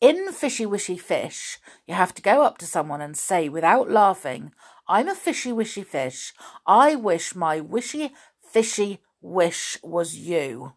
In 0.01 0.31
Fishy 0.31 0.65
Wishy 0.65 0.98
Fish, 0.98 1.60
you 1.86 1.93
have 1.93 2.12
to 2.15 2.24
go 2.24 2.41
up 2.41 2.58
to 2.58 2.65
someone 2.65 3.01
and 3.01 3.15
say 3.15 3.48
without 3.48 3.91
laughing, 3.91 4.51
I'm 4.88 5.08
a 5.08 5.13
fishy 5.13 5.51
wishy 5.51 5.84
fish. 5.84 6.34
I 6.65 6.96
wish 6.96 7.36
my 7.36 7.60
wishy 7.60 8.12
fishy 8.41 9.00
wish 9.22 9.77
was 9.84 10.15
you. 10.15 10.74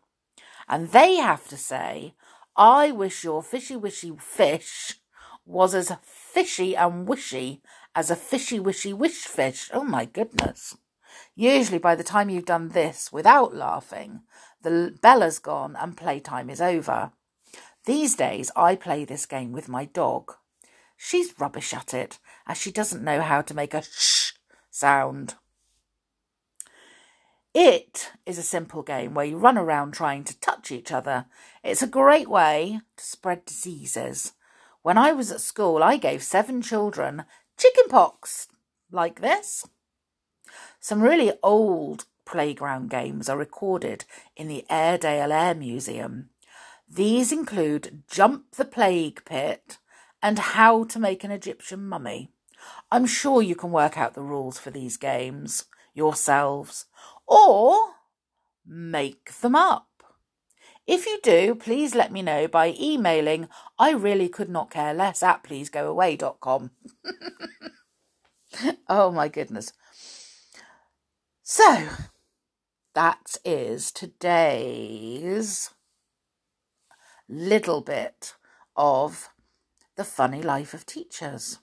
And 0.69 0.91
they 0.91 1.17
have 1.17 1.49
to 1.49 1.57
say, 1.57 2.15
I 2.55 2.91
wish 2.91 3.25
your 3.25 3.43
fishy 3.43 3.77
wishy 3.77 4.13
fish 4.21 5.01
was 5.47 5.75
as 5.75 5.91
fishy 6.03 6.77
and 6.77 7.09
wishy 7.09 7.63
as 7.95 8.11
a 8.11 8.17
fishy 8.17 8.61
wishy 8.61 8.93
wish 8.93 9.25
fish. 9.25 9.71
Oh 9.73 9.85
my 9.85 10.05
goodness. 10.05 10.77
Usually, 11.35 11.79
by 11.79 11.95
the 11.95 12.05
time 12.05 12.29
you've 12.29 12.45
done 12.45 12.69
this 12.69 13.11
without 13.11 13.55
laughing, 13.55 14.21
the 14.61 14.95
bell 15.01 15.23
has 15.23 15.39
gone 15.39 15.77
and 15.77 15.97
playtime 15.97 16.51
is 16.51 16.61
over. 16.61 17.13
These 17.87 18.15
days, 18.17 18.51
I 18.57 18.77
play 18.77 19.05
this 19.05 19.27
game 19.27 19.53
with 19.53 19.69
my 19.69 19.85
dog. 19.85 20.33
She's 20.97 21.39
rubbish 21.39 21.75
at 21.75 21.93
it, 21.93 22.19
as 22.47 22.57
she 22.57 22.73
doesn't 22.73 23.05
know 23.05 23.21
how 23.21 23.43
to 23.43 23.55
make 23.55 23.75
a 23.75 23.83
shh 23.83 24.33
sound. 24.71 25.35
It 27.53 28.11
is 28.27 28.39
a 28.39 28.43
simple 28.43 28.83
game 28.83 29.15
where 29.15 29.27
you 29.27 29.37
run 29.37 29.59
around 29.59 29.93
trying 29.93 30.25
to 30.25 30.41
touch 30.41 30.73
each 30.73 30.91
other. 30.91 31.27
It's 31.63 31.83
a 31.83 31.87
great 31.87 32.29
way 32.29 32.81
to 32.97 33.05
spread 33.05 33.45
diseases. 33.45 34.33
When 34.83 34.99
I 34.99 35.13
was 35.13 35.31
at 35.31 35.41
school, 35.41 35.83
I 35.83 35.97
gave 35.97 36.23
seven 36.23 36.63
children 36.63 37.25
chickenpox 37.57 38.49
like 38.91 39.21
this. 39.21 39.67
Some 40.81 41.03
really 41.03 41.33
old 41.43 42.07
playground 42.25 42.91
games 42.91 43.29
are 43.29 43.37
recorded 43.39 44.05
in 44.37 44.49
the 44.49 44.65
Airedale 44.69 45.33
Air 45.33 45.55
Museum. 45.55 46.31
These 46.95 47.33
include 47.33 48.05
Jump 48.09 48.53
the 48.53 48.65
Plague 48.65 49.25
Pit 49.25 49.79
and 50.23 50.39
How 50.39 50.85
to 50.85 51.01
Make 51.01 51.25
an 51.25 51.33
Egyptian 51.33 51.89
Mummy. 51.89 52.31
I'm 52.89 53.05
sure 53.05 53.43
you 53.43 53.57
can 53.57 53.73
work 53.73 53.99
out 53.99 54.15
the 54.15 54.23
rules 54.23 54.61
for 54.61 54.71
these 54.71 54.97
games 54.97 55.65
yourselves 55.93 56.87
or 57.27 57.95
make 58.65 59.33
them 59.41 59.57
up. 59.57 59.89
If 60.87 61.05
you 61.05 61.19
do, 61.21 61.57
please 61.57 61.97
let 61.97 62.13
me 62.13 62.23
know 62.23 62.47
by 62.47 62.77
emailing 62.81 63.49
I 63.77 63.91
really 63.91 64.29
could 64.29 64.49
not 64.49 64.71
care 64.71 64.95
less 64.95 65.21
at 65.21 65.43
pleasegoaway.com. 65.43 66.71
oh 68.89 69.11
my 69.11 69.27
goodness. 69.27 69.73
So, 71.43 71.89
that 72.95 73.37
is 73.45 73.91
today's 73.91 75.71
little 77.29 77.81
bit 77.81 78.35
of 78.77 79.31
the 79.97 80.05
funny 80.05 80.43
life 80.43 80.75
of 80.75 80.87
teachers. 80.87 81.59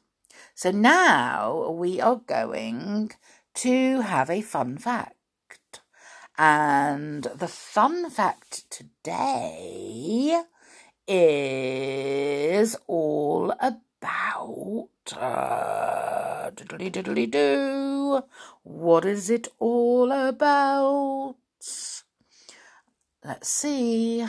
So 0.56 0.72
now 0.72 1.70
we 1.72 2.00
are 2.00 2.22
going 2.26 3.12
to 3.56 4.02
have 4.02 4.30
a 4.30 4.42
fun 4.42 4.78
fact. 4.78 5.82
And 6.38 7.24
the 7.24 7.48
fun 7.48 8.10
fact 8.10 8.70
today 8.70 10.42
is 11.08 12.76
all 12.88 13.54
about 13.60 14.90
uh, 15.18 16.52
diddly 16.52 16.92
diddly 16.92 17.30
do. 17.30 18.24
What 18.64 19.06
is 19.06 19.30
it 19.30 19.50
all 19.60 20.12
about? 20.12 21.36
Let's 23.24 23.50
see. 23.50 24.26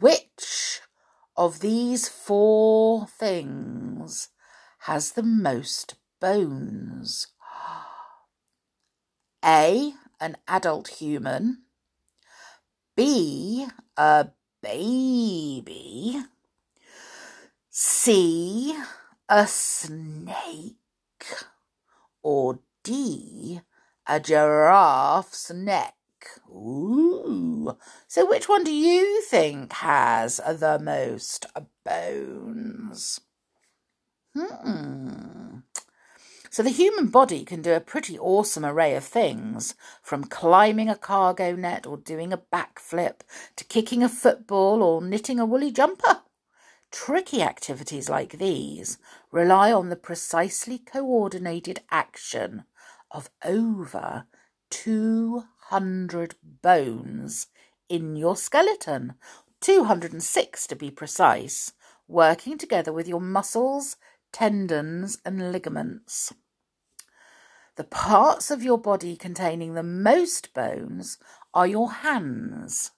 Which 0.00 0.80
of 1.36 1.58
these 1.58 2.08
four 2.08 3.08
things 3.08 4.28
has 4.80 5.12
the 5.12 5.24
most 5.24 5.96
bones? 6.20 7.26
A. 9.44 9.94
An 10.20 10.36
adult 10.46 10.86
human. 10.86 11.62
B. 12.94 13.66
A 13.96 14.28
baby. 14.62 16.22
C. 17.68 18.76
A 19.28 19.46
snake. 19.48 20.76
Or 22.22 22.60
D. 22.84 23.60
A 24.06 24.20
giraffe's 24.20 25.50
neck. 25.50 25.97
Ooh. 26.50 27.76
So 28.06 28.28
which 28.28 28.48
one 28.48 28.64
do 28.64 28.72
you 28.72 29.22
think 29.22 29.72
has 29.74 30.38
the 30.38 30.78
most 30.78 31.46
bones? 31.84 33.20
Hmm. 34.36 35.58
So 36.50 36.62
the 36.62 36.70
human 36.70 37.08
body 37.08 37.44
can 37.44 37.62
do 37.62 37.72
a 37.74 37.80
pretty 37.80 38.18
awesome 38.18 38.64
array 38.64 38.96
of 38.96 39.04
things, 39.04 39.74
from 40.02 40.24
climbing 40.24 40.88
a 40.88 40.96
cargo 40.96 41.54
net 41.54 41.86
or 41.86 41.96
doing 41.96 42.32
a 42.32 42.38
backflip 42.38 43.20
to 43.56 43.64
kicking 43.64 44.02
a 44.02 44.08
football 44.08 44.82
or 44.82 45.02
knitting 45.02 45.38
a 45.38 45.46
woolly 45.46 45.70
jumper. 45.70 46.22
Tricky 46.90 47.42
activities 47.42 48.08
like 48.08 48.38
these 48.38 48.96
rely 49.30 49.70
on 49.70 49.90
the 49.90 49.96
precisely 49.96 50.78
coordinated 50.78 51.80
action 51.90 52.64
of 53.10 53.30
over 53.44 54.26
200 55.68 56.34
bones 56.62 57.48
in 57.90 58.16
your 58.16 58.36
skeleton, 58.36 59.14
206 59.60 60.66
to 60.66 60.74
be 60.74 60.90
precise, 60.90 61.72
working 62.06 62.56
together 62.56 62.90
with 62.90 63.06
your 63.06 63.20
muscles, 63.20 63.96
tendons, 64.32 65.18
and 65.26 65.52
ligaments. 65.52 66.32
The 67.76 67.84
parts 67.84 68.50
of 68.50 68.62
your 68.62 68.78
body 68.78 69.14
containing 69.14 69.74
the 69.74 69.82
most 69.82 70.54
bones 70.54 71.18
are 71.52 71.66
your 71.66 71.92
hands. 71.92 72.92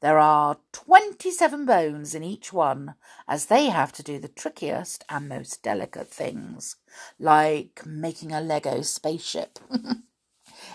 There 0.00 0.18
are 0.18 0.58
27 0.72 1.66
bones 1.66 2.14
in 2.14 2.22
each 2.22 2.52
one, 2.52 2.94
as 3.26 3.46
they 3.46 3.70
have 3.70 3.92
to 3.92 4.04
do 4.04 4.20
the 4.20 4.28
trickiest 4.28 5.04
and 5.08 5.28
most 5.28 5.64
delicate 5.64 6.08
things, 6.08 6.76
like 7.18 7.84
making 7.84 8.30
a 8.30 8.40
Lego 8.40 8.82
spaceship. 8.82 9.58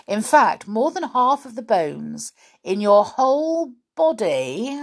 in 0.06 0.22
fact, 0.22 0.68
more 0.68 0.90
than 0.90 1.04
half 1.04 1.44
of 1.44 1.54
the 1.54 1.62
bones 1.62 2.32
in 2.62 2.80
your 2.80 3.04
whole 3.04 3.72
body 3.96 4.80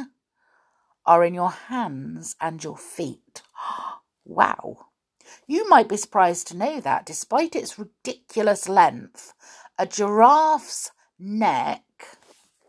are 1.05 1.23
in 1.23 1.33
your 1.33 1.51
hands 1.51 2.35
and 2.39 2.63
your 2.63 2.77
feet. 2.77 3.41
wow. 4.25 4.87
You 5.45 5.67
might 5.69 5.87
be 5.87 5.97
surprised 5.97 6.47
to 6.47 6.57
know 6.57 6.79
that, 6.81 7.05
despite 7.05 7.55
its 7.55 7.79
ridiculous 7.79 8.67
length, 8.67 9.33
a 9.77 9.85
giraffe's 9.85 10.91
neck, 11.17 11.83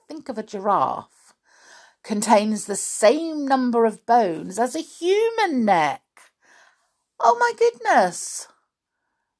think 0.07 0.29
of 0.29 0.39
a 0.39 0.43
giraffe, 0.43 1.35
contains 2.03 2.65
the 2.65 2.77
same 2.77 3.47
number 3.47 3.85
of 3.85 4.07
bones 4.07 4.59
as 4.59 4.75
a 4.75 4.81
human 4.81 5.65
neck. 5.65 6.03
Oh 7.21 7.37
my 7.39 7.53
goodness! 7.59 8.49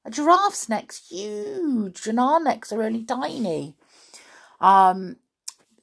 A 0.09 0.11
giraffe's 0.11 0.67
neck's 0.67 1.07
huge, 1.07 2.07
and 2.07 2.19
our 2.19 2.39
necks 2.39 2.71
are 2.71 2.81
only 2.81 3.03
tiny. 3.03 3.75
Um, 4.59 5.17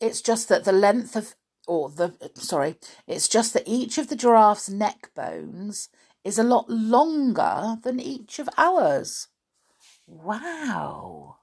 it's 0.00 0.20
just 0.20 0.48
that 0.48 0.64
the 0.64 0.72
length 0.72 1.14
of, 1.14 1.36
or 1.68 1.90
the, 1.90 2.12
sorry, 2.34 2.74
it's 3.06 3.28
just 3.28 3.52
that 3.54 3.62
each 3.66 3.98
of 3.98 4.08
the 4.08 4.16
giraffe's 4.16 4.68
neck 4.68 5.10
bones 5.14 5.90
is 6.24 6.40
a 6.40 6.42
lot 6.42 6.68
longer 6.68 7.76
than 7.84 8.00
each 8.00 8.40
of 8.40 8.48
ours. 8.58 9.28
Wow. 10.08 11.36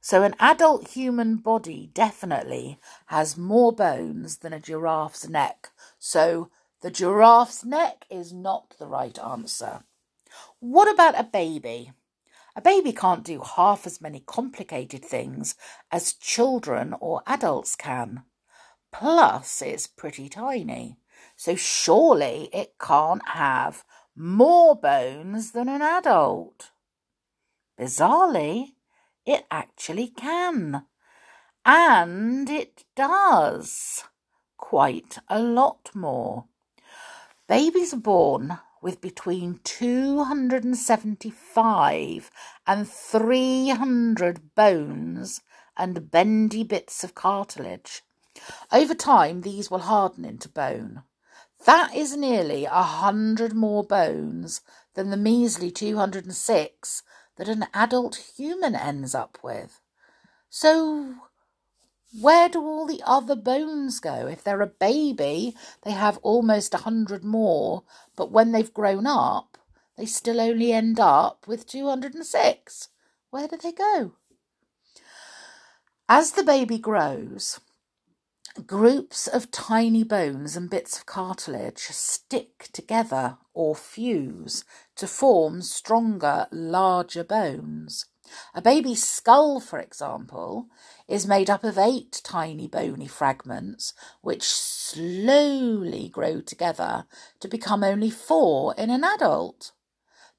So, 0.00 0.22
an 0.22 0.36
adult 0.38 0.90
human 0.90 1.38
body 1.38 1.90
definitely 1.92 2.78
has 3.06 3.36
more 3.36 3.72
bones 3.72 4.36
than 4.36 4.52
a 4.52 4.60
giraffe's 4.60 5.28
neck. 5.28 5.70
So, 5.98 6.48
the 6.80 6.92
giraffe's 6.92 7.64
neck 7.64 8.04
is 8.08 8.32
not 8.32 8.76
the 8.78 8.86
right 8.86 9.18
answer. 9.18 9.82
What 10.62 10.88
about 10.88 11.18
a 11.18 11.24
baby? 11.24 11.90
A 12.54 12.60
baby 12.60 12.92
can't 12.92 13.24
do 13.24 13.40
half 13.40 13.84
as 13.84 14.00
many 14.00 14.20
complicated 14.20 15.04
things 15.04 15.56
as 15.90 16.12
children 16.12 16.94
or 17.00 17.24
adults 17.26 17.74
can. 17.74 18.22
Plus, 18.92 19.60
it's 19.60 19.88
pretty 19.88 20.28
tiny. 20.28 20.98
So 21.34 21.56
surely 21.56 22.48
it 22.52 22.74
can't 22.80 23.26
have 23.30 23.82
more 24.14 24.76
bones 24.76 25.50
than 25.50 25.68
an 25.68 25.82
adult. 25.82 26.70
Bizarrely, 27.76 28.74
it 29.26 29.44
actually 29.50 30.12
can. 30.16 30.84
And 31.66 32.48
it 32.48 32.84
does 32.94 34.04
quite 34.56 35.18
a 35.28 35.40
lot 35.40 35.90
more. 35.92 36.44
Babies 37.48 37.92
are 37.92 37.96
born 37.96 38.60
with 38.82 39.00
between 39.00 39.60
275 39.62 42.30
and 42.66 42.88
300 42.88 44.54
bones 44.54 45.40
and 45.76 46.10
bendy 46.10 46.64
bits 46.64 47.04
of 47.04 47.14
cartilage. 47.14 48.02
Over 48.72 48.94
time, 48.94 49.42
these 49.42 49.70
will 49.70 49.80
harden 49.80 50.24
into 50.24 50.48
bone. 50.48 51.02
That 51.64 51.94
is 51.94 52.16
nearly 52.16 52.64
a 52.64 52.82
hundred 52.82 53.54
more 53.54 53.84
bones 53.84 54.62
than 54.94 55.10
the 55.10 55.16
measly 55.16 55.70
206 55.70 57.02
that 57.36 57.48
an 57.48 57.66
adult 57.72 58.16
human 58.36 58.74
ends 58.74 59.14
up 59.14 59.38
with. 59.42 59.80
So, 60.50 61.14
where 62.20 62.48
do 62.48 62.60
all 62.60 62.86
the 62.86 63.02
other 63.06 63.36
bones 63.36 64.00
go? 64.00 64.26
If 64.26 64.44
they're 64.44 64.60
a 64.60 64.66
baby, 64.66 65.54
they 65.82 65.92
have 65.92 66.18
almost 66.18 66.74
a 66.74 66.78
hundred 66.78 67.24
more, 67.24 67.84
but 68.16 68.30
when 68.30 68.52
they've 68.52 68.72
grown 68.72 69.06
up, 69.06 69.58
they 69.96 70.06
still 70.06 70.40
only 70.40 70.72
end 70.72 71.00
up 71.00 71.46
with 71.46 71.66
206. 71.66 72.88
Where 73.30 73.48
do 73.48 73.56
they 73.56 73.72
go? 73.72 74.12
As 76.08 76.32
the 76.32 76.44
baby 76.44 76.78
grows, 76.78 77.60
groups 78.66 79.26
of 79.26 79.50
tiny 79.50 80.04
bones 80.04 80.56
and 80.56 80.68
bits 80.68 80.98
of 80.98 81.06
cartilage 81.06 81.78
stick 81.78 82.68
together 82.72 83.38
or 83.54 83.74
fuse 83.74 84.64
to 84.96 85.06
form 85.06 85.62
stronger, 85.62 86.46
larger 86.52 87.24
bones. 87.24 88.06
A 88.54 88.62
baby's 88.62 89.06
skull, 89.06 89.60
for 89.60 89.78
example, 89.78 90.68
is 91.08 91.26
made 91.26 91.50
up 91.50 91.64
of 91.64 91.78
eight 91.78 92.20
tiny 92.24 92.66
bony 92.66 93.06
fragments 93.06 93.94
which 94.20 94.42
slowly 94.42 96.08
grow 96.08 96.40
together 96.40 97.06
to 97.40 97.48
become 97.48 97.82
only 97.82 98.10
four 98.10 98.74
in 98.76 98.90
an 98.90 99.04
adult. 99.04 99.72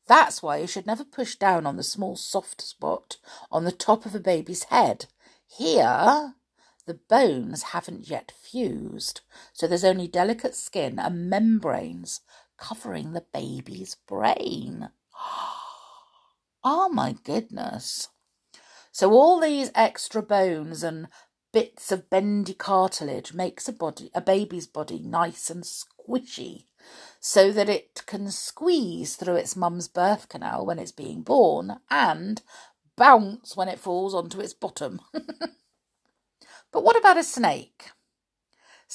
That's 0.08 0.44
why 0.44 0.58
you 0.58 0.68
should 0.68 0.86
never 0.86 1.04
push 1.04 1.36
down 1.36 1.66
on 1.66 1.78
the 1.78 1.84
small 1.84 2.16
soft 2.16 2.62
spot 2.62 3.18
on 3.52 3.64
the 3.64 3.72
top 3.72 4.06
of 4.06 4.14
a 4.14 4.20
baby's 4.20 4.66
head. 4.66 5.06
Here, 5.48 6.36
the 6.86 7.00
bones 7.10 7.64
haven't 7.64 8.10
yet 8.10 8.32
fused, 8.32 9.22
so 9.54 9.68
there's 9.68 9.86
only 9.86 10.08
delicate 10.08 10.56
skin 10.56 11.00
and 11.00 11.30
membranes 11.30 12.22
covering 12.58 13.14
the 13.14 13.26
baby's 13.34 13.96
brain. 14.08 14.90
Ah! 15.16 15.63
Oh 16.64 16.90
my 16.90 17.16
goodness. 17.24 18.10
So 18.92 19.12
all 19.12 19.40
these 19.40 19.72
extra 19.76 20.22
bones 20.22 20.84
and 20.84 21.08
bits 21.52 21.92
of 21.92 22.10
bendy 22.10 22.54
cartilage 22.54 23.34
makes 23.34 23.68
a 23.68 23.74
body 23.74 24.10
a 24.16 24.22
baby's 24.22 24.66
body 24.66 25.00
nice 25.00 25.50
and 25.50 25.64
squishy 25.64 26.66
so 27.20 27.52
that 27.52 27.70
it 27.70 28.04
can 28.06 28.32
squeeze 28.32 29.16
through 29.16 29.36
its 29.36 29.56
mum's 29.56 29.88
birth 29.88 30.30
canal 30.30 30.66
when 30.66 30.80
it's 30.80 30.92
being 30.92 31.22
born 31.22 31.78
and 31.90 32.42
bounce 32.96 33.56
when 33.56 33.68
it 33.68 33.80
falls 33.80 34.14
onto 34.14 34.40
its 34.40 34.54
bottom. 34.54 35.00
but 36.72 36.84
what 36.84 36.98
about 36.98 37.18
a 37.18 37.24
snake? 37.24 37.92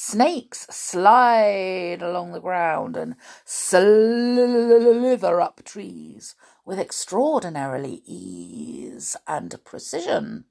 Snakes 0.01 0.65
slide 0.71 2.03
along 2.03 2.31
the 2.31 2.41
ground 2.41 2.97
and 2.97 3.17
slither 3.45 5.41
up 5.41 5.65
trees 5.65 6.37
with 6.65 6.79
extraordinarily 6.79 8.01
ease 8.07 9.17
and 9.27 9.57
precision. 9.65 10.45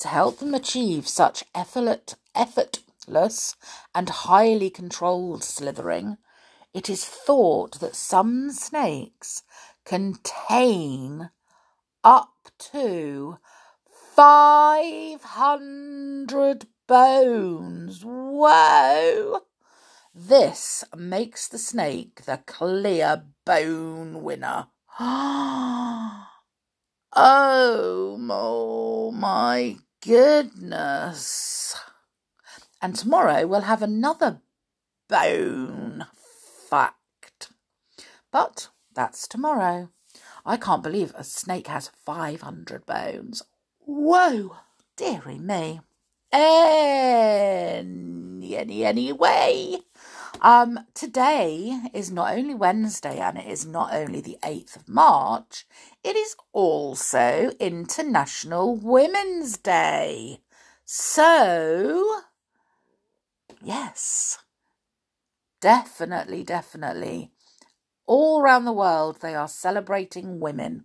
To 0.00 0.08
help 0.08 0.40
them 0.40 0.52
achieve 0.52 1.06
such 1.06 1.44
effort, 1.54 2.16
effortless 2.34 3.54
and 3.94 4.08
highly 4.08 4.68
controlled 4.68 5.44
slithering, 5.44 6.18
it 6.74 6.90
is 6.90 7.04
thought 7.04 7.78
that 7.78 7.94
some 7.94 8.50
snakes 8.50 9.44
contain 9.84 11.30
up 12.02 12.50
to 12.72 13.38
500 14.16 16.66
bones. 16.86 18.02
Whoa! 18.04 19.40
This 20.14 20.84
makes 20.96 21.48
the 21.48 21.58
snake 21.58 22.24
the 22.24 22.40
clear 22.46 23.24
bone 23.44 24.22
winner. 24.22 24.68
oh 24.98 26.26
my 29.14 29.76
goodness. 30.04 31.76
And 32.80 32.94
tomorrow 32.94 33.46
we'll 33.46 33.62
have 33.62 33.82
another 33.82 34.40
bone 35.08 36.06
fact. 36.70 37.50
But 38.30 38.68
that's 38.94 39.26
tomorrow. 39.28 39.90
I 40.44 40.56
can't 40.56 40.82
believe 40.82 41.12
a 41.14 41.24
snake 41.24 41.66
has 41.66 41.90
500 42.04 42.86
bones. 42.86 43.42
Whoa, 43.80 44.56
dearie 44.96 45.38
me. 45.38 45.80
Any, 46.38 47.78
any, 48.58 48.84
anyway. 48.84 49.78
Um, 50.42 50.80
today 50.92 51.80
is 51.94 52.10
not 52.12 52.36
only 52.36 52.54
Wednesday 52.54 53.18
and 53.18 53.38
it 53.38 53.46
is 53.46 53.64
not 53.64 53.94
only 53.94 54.20
the 54.20 54.36
8th 54.42 54.76
of 54.76 54.86
March, 54.86 55.66
it 56.04 56.14
is 56.14 56.36
also 56.52 57.52
International 57.58 58.76
Women's 58.76 59.56
Day. 59.56 60.40
So, 60.84 62.20
yes, 63.62 64.36
definitely, 65.62 66.44
definitely. 66.44 67.30
All 68.04 68.42
around 68.42 68.66
the 68.66 68.72
world, 68.74 69.22
they 69.22 69.34
are 69.34 69.48
celebrating 69.48 70.38
women. 70.38 70.84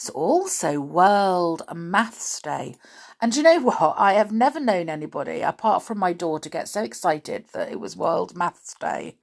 It's 0.00 0.08
also 0.08 0.80
World 0.80 1.60
Maths 1.74 2.40
Day. 2.40 2.76
And 3.20 3.36
you 3.36 3.42
know 3.42 3.60
what? 3.60 3.96
I 3.98 4.14
have 4.14 4.32
never 4.32 4.58
known 4.58 4.88
anybody, 4.88 5.42
apart 5.42 5.82
from 5.82 5.98
my 5.98 6.14
daughter, 6.14 6.48
get 6.48 6.68
so 6.68 6.82
excited 6.82 7.48
that 7.52 7.70
it 7.70 7.78
was 7.78 7.98
World 7.98 8.34
Maths 8.34 8.74
Day. 8.80 9.18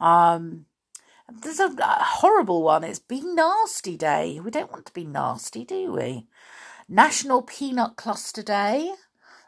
Um, 0.00 0.64
there's 1.30 1.60
a, 1.60 1.66
a 1.66 2.02
horrible 2.02 2.62
one. 2.62 2.82
It's 2.82 2.98
Be 2.98 3.20
Nasty 3.20 3.98
Day. 3.98 4.40
We 4.42 4.50
don't 4.50 4.72
want 4.72 4.86
to 4.86 4.94
be 4.94 5.04
nasty, 5.04 5.66
do 5.66 5.92
we? 5.92 6.26
National 6.88 7.42
Peanut 7.42 7.96
Cluster 7.96 8.42
Day. 8.42 8.90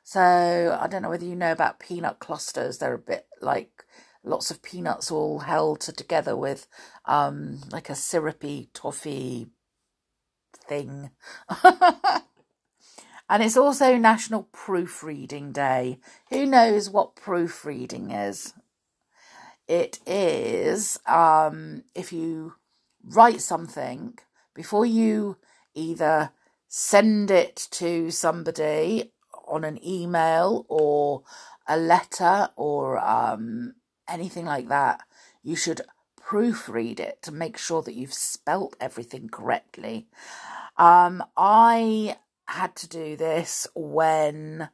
So 0.03 0.21
I 0.79 0.87
don't 0.87 1.01
know 1.01 1.09
whether 1.09 1.25
you 1.25 1.35
know 1.35 1.53
about 1.53 1.81
peanut 1.81 2.19
clusters. 2.19 2.77
They're 2.77 2.93
a 2.93 2.99
bit 2.99 3.27
like 3.41 3.87
lots 4.23 4.51
of 4.51 4.61
peanuts 4.61 5.11
all 5.11 5.39
held 5.39 5.81
together 5.81 6.37
with 6.37 6.67
um, 7.07 7.61
like 7.73 7.89
a 7.89 7.95
syrupy 7.95 8.69
toffee 8.75 9.47
thing. 10.69 11.11
And 13.29 13.43
it's 13.43 13.57
also 13.57 13.97
National 13.97 14.45
Proofreading 14.53 15.53
Day. 15.53 15.99
Who 16.29 16.45
knows 16.45 16.91
what 16.91 17.17
proofreading 17.17 18.11
is? 18.11 18.53
It 19.67 19.99
is 20.07 20.99
um, 21.07 21.85
if 21.95 22.13
you 22.13 22.55
write 23.03 23.41
something 23.41 24.19
before 24.55 24.85
you 24.85 25.39
either 25.75 26.33
send 26.69 27.31
it 27.31 27.67
to 27.71 28.11
somebody 28.11 29.13
on 29.49 29.65
an 29.65 29.85
email 29.85 30.67
or 30.69 31.23
a 31.67 31.79
letter 31.79 32.51
or 32.57 32.99
um, 32.99 33.75
anything 34.07 34.45
like 34.45 34.69
that, 34.69 35.01
you 35.43 35.57
should 35.57 35.81
proofread 36.27 37.01
it 37.01 37.21
to 37.23 37.33
make 37.33 37.59
sure 37.59 37.83
that 37.83 37.95
you've 37.95 38.15
spelt 38.15 38.77
everything 38.81 39.29
correctly. 39.29 40.07
Um, 40.77 41.23
I 41.37 42.17
had 42.47 42.75
to 42.77 42.89
do 42.89 43.17
this 43.17 43.67
when 43.75 44.69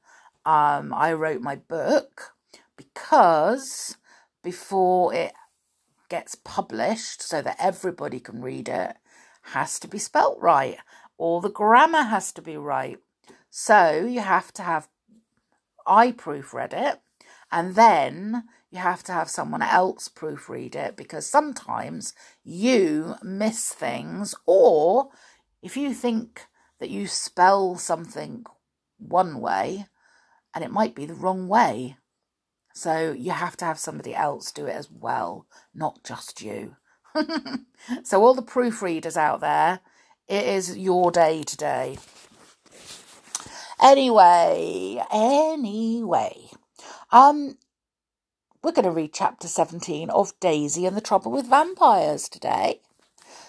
um, 0.44 0.92
I 0.94 1.12
wrote 1.12 1.40
my 1.40 1.56
book 1.56 2.34
because 2.76 3.96
before 4.42 5.12
it 5.14 5.32
gets 6.08 6.34
published 6.34 7.22
so 7.22 7.40
that 7.42 7.56
everybody 7.58 8.20
can 8.20 8.42
read 8.42 8.68
it 8.68 8.96
has 9.42 9.78
to 9.78 9.88
be 9.88 9.98
spelt 9.98 10.38
right 10.40 10.78
All 11.16 11.40
the 11.40 11.50
grammar 11.50 12.02
has 12.02 12.32
to 12.32 12.42
be 12.42 12.56
right 12.56 12.98
so 13.48 14.06
you 14.06 14.20
have 14.20 14.52
to 14.54 14.62
have 14.62 14.88
i 15.86 16.10
proofread 16.10 16.72
it 16.72 17.00
and 17.52 17.74
then 17.74 18.44
you 18.70 18.78
have 18.78 19.02
to 19.04 19.12
have 19.12 19.28
someone 19.28 19.62
else 19.62 20.08
proofread 20.08 20.74
it 20.74 20.96
because 20.96 21.26
sometimes 21.26 22.14
you 22.44 23.16
miss 23.22 23.72
things 23.72 24.34
or 24.46 25.10
if 25.62 25.76
you 25.76 25.92
think 25.92 26.46
that 26.78 26.90
you 26.90 27.06
spell 27.06 27.76
something 27.76 28.44
one 28.98 29.40
way 29.40 29.86
and 30.54 30.64
it 30.64 30.70
might 30.70 30.94
be 30.94 31.06
the 31.06 31.14
wrong 31.14 31.48
way. 31.48 31.96
So 32.72 33.12
you 33.12 33.32
have 33.32 33.56
to 33.58 33.64
have 33.64 33.78
somebody 33.78 34.14
else 34.14 34.52
do 34.52 34.66
it 34.66 34.76
as 34.76 34.90
well, 34.90 35.46
not 35.74 36.04
just 36.04 36.40
you. 36.40 36.76
so, 38.04 38.22
all 38.22 38.34
the 38.34 38.42
proofreaders 38.42 39.16
out 39.16 39.40
there, 39.40 39.80
it 40.28 40.46
is 40.46 40.78
your 40.78 41.10
day 41.10 41.42
today. 41.42 41.98
Anyway, 43.82 45.02
anyway, 45.12 46.50
um, 47.10 47.56
we're 48.62 48.72
going 48.72 48.84
to 48.84 48.90
read 48.90 49.12
chapter 49.12 49.48
17 49.48 50.10
of 50.10 50.38
Daisy 50.38 50.84
and 50.84 50.96
the 50.96 51.00
Trouble 51.00 51.32
with 51.32 51.48
Vampires 51.48 52.28
today. 52.28 52.80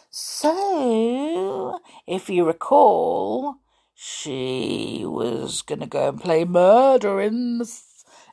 So, 0.09 1.79
if 2.07 2.29
you 2.29 2.45
recall, 2.45 3.57
she 3.93 5.03
was 5.05 5.61
going 5.61 5.79
to 5.79 5.85
go 5.85 6.09
and 6.09 6.21
play 6.21 6.45
murder 6.45 7.19
in 7.19 7.57
the, 7.57 7.71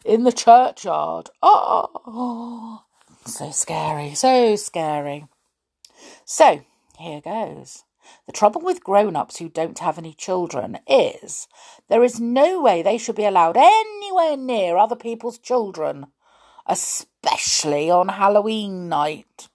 in 0.05 0.23
the 0.23 0.33
churchyard. 0.33 1.31
Oh, 1.43 2.85
so 3.25 3.51
scary, 3.51 4.15
so 4.15 4.55
scary. 4.57 5.27
So, 6.25 6.65
here 6.99 7.21
goes. 7.21 7.85
The 8.27 8.33
trouble 8.33 8.61
with 8.61 8.85
grown 8.85 9.17
ups 9.17 9.39
who 9.39 9.49
don't 9.49 9.79
have 9.81 9.99
any 9.99 10.15
children 10.15 10.79
is 10.89 11.49
there 11.89 12.05
is 12.05 12.21
no 12.21 12.63
way 12.63 12.83
they 12.83 12.99
should 12.99 13.17
be 13.17 13.25
allowed 13.25 13.57
anywhere 13.57 14.37
near 14.37 14.77
other 14.77 14.97
people's 14.97 15.39
children, 15.39 16.07
especially 16.69 17.91
on 17.91 18.09
Halloween 18.09 18.89
night. 18.89 19.49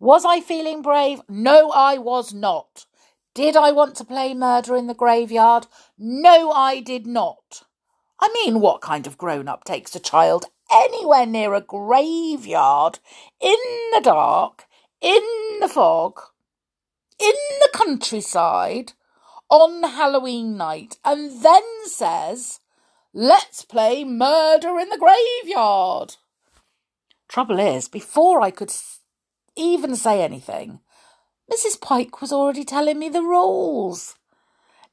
Was 0.00 0.24
I 0.24 0.40
feeling 0.40 0.82
brave? 0.82 1.20
No, 1.28 1.70
I 1.70 1.98
was 1.98 2.34
not. 2.34 2.86
Did 3.34 3.56
I 3.56 3.70
want 3.70 3.94
to 3.96 4.04
play 4.04 4.34
murder 4.34 4.76
in 4.76 4.86
the 4.88 4.94
graveyard? 4.94 5.66
No, 5.98 6.50
I 6.50 6.80
did 6.80 7.06
not. 7.06 7.62
I 8.18 8.30
mean, 8.32 8.60
what 8.60 8.80
kind 8.80 9.06
of 9.06 9.18
grown 9.18 9.48
up 9.48 9.64
takes 9.64 9.94
a 9.94 10.00
child 10.00 10.46
anywhere 10.72 11.26
near 11.26 11.54
a 11.54 11.60
graveyard 11.60 12.98
in 13.40 13.58
the 13.92 14.00
dark, 14.02 14.64
in 15.00 15.22
the 15.60 15.68
fog, 15.68 16.20
in 17.18 17.34
the 17.60 17.70
countryside 17.72 18.92
on 19.48 19.82
Halloween 19.82 20.56
night 20.56 20.96
and 21.04 21.42
then 21.42 21.62
says, 21.84 22.60
Let's 23.14 23.64
play 23.64 24.04
murder 24.04 24.78
in 24.78 24.88
the 24.88 24.98
graveyard? 24.98 26.16
Trouble 27.32 27.60
is, 27.60 27.88
before 27.88 28.42
I 28.42 28.50
could 28.50 28.70
even 29.56 29.96
say 29.96 30.22
anything. 30.22 30.80
Mrs. 31.50 31.80
Pike 31.80 32.20
was 32.20 32.30
already 32.30 32.62
telling 32.62 32.98
me 32.98 33.08
the 33.08 33.22
rules. 33.22 34.16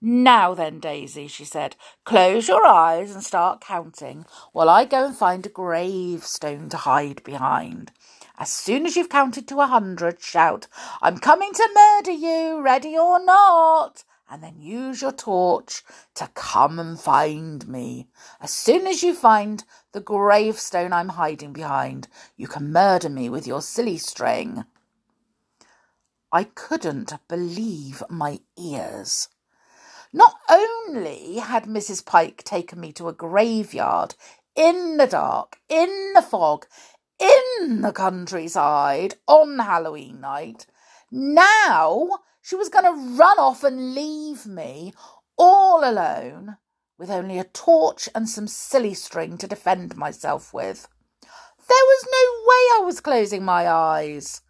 Now 0.02 0.54
then, 0.54 0.80
Daisy, 0.80 1.28
she 1.28 1.44
said, 1.44 1.76
close 2.06 2.48
your 2.48 2.66
eyes 2.66 3.14
and 3.14 3.26
start 3.26 3.60
counting 3.60 4.26
while 4.54 4.70
I 4.70 4.86
go 4.86 5.08
and 5.08 5.18
find 5.18 5.46
a 5.46 5.50
gravestone 5.50 6.70
to 6.70 6.78
hide 6.78 7.22
behind. 7.26 7.92
As 8.38 8.50
soon 8.50 8.86
as 8.86 8.96
you've 8.96 9.10
counted 9.10 9.46
to 9.50 9.60
a 9.60 9.68
hundred, 9.68 10.22
shout, 10.22 10.68
I'm 11.02 11.18
coming 11.18 11.52
to 11.52 11.70
murder 11.76 12.12
you, 12.12 12.62
ready 12.62 12.98
or 12.98 13.22
not, 13.22 14.06
and 14.30 14.44
then 14.44 14.62
use 14.62 15.02
your 15.02 15.12
torch 15.12 15.84
to 16.16 16.30
come 16.36 16.80
and 16.80 17.00
find 17.00 17.68
me. 17.68 18.08
As 18.40 18.52
soon 18.52 18.86
as 18.86 19.02
you 19.02 19.16
find 19.16 19.64
the 19.92 20.02
gravestone 20.02 20.94
I'm 20.94 21.10
hiding 21.10 21.52
behind, 21.52 22.08
you 22.38 22.48
can 22.48 22.72
murder 22.72 23.10
me 23.10 23.30
with 23.30 23.48
your 23.48 23.62
silly 23.62 23.98
string. 23.98 24.66
I 26.32 26.44
couldn't 26.44 27.14
believe 27.28 28.04
my 28.10 28.40
ears. 28.58 29.30
Not 30.14 30.36
only 30.50 31.38
had 31.38 31.66
Mrs. 31.66 32.06
Pike 32.06 32.44
taken 32.44 32.80
me 32.80 32.92
to 32.94 33.08
a 33.08 33.14
graveyard 33.14 34.16
in 34.56 34.98
the 34.98 35.08
dark, 35.08 35.58
in 35.70 36.14
the 36.14 36.22
fog, 36.22 36.66
in 37.20 37.82
the 37.82 37.92
countryside 37.92 39.16
on 39.28 39.60
Halloween 39.60 40.22
night, 40.22 40.68
now 41.12 42.20
she 42.50 42.56
was 42.56 42.70
going 42.70 42.86
to 42.86 43.16
run 43.16 43.38
off 43.38 43.64
and 43.64 43.94
leave 43.94 44.48
me 44.48 44.92
all 45.38 45.88
alone 45.88 46.58
with 46.98 47.12
only 47.12 47.38
a 47.38 47.44
torch 47.44 48.10
and 48.16 48.28
some 48.28 48.48
silly 48.48 48.96
string 48.96 49.38
to 49.38 49.48
defend 49.48 49.96
myself 49.96 50.52
with. 50.52 50.88
There 51.22 51.30
was 51.70 52.08
no 52.08 52.48
way 52.48 52.82
I 52.82 52.86
was 52.86 53.02
closing 53.02 53.46
my 53.46 53.70
eyes. 53.70 54.42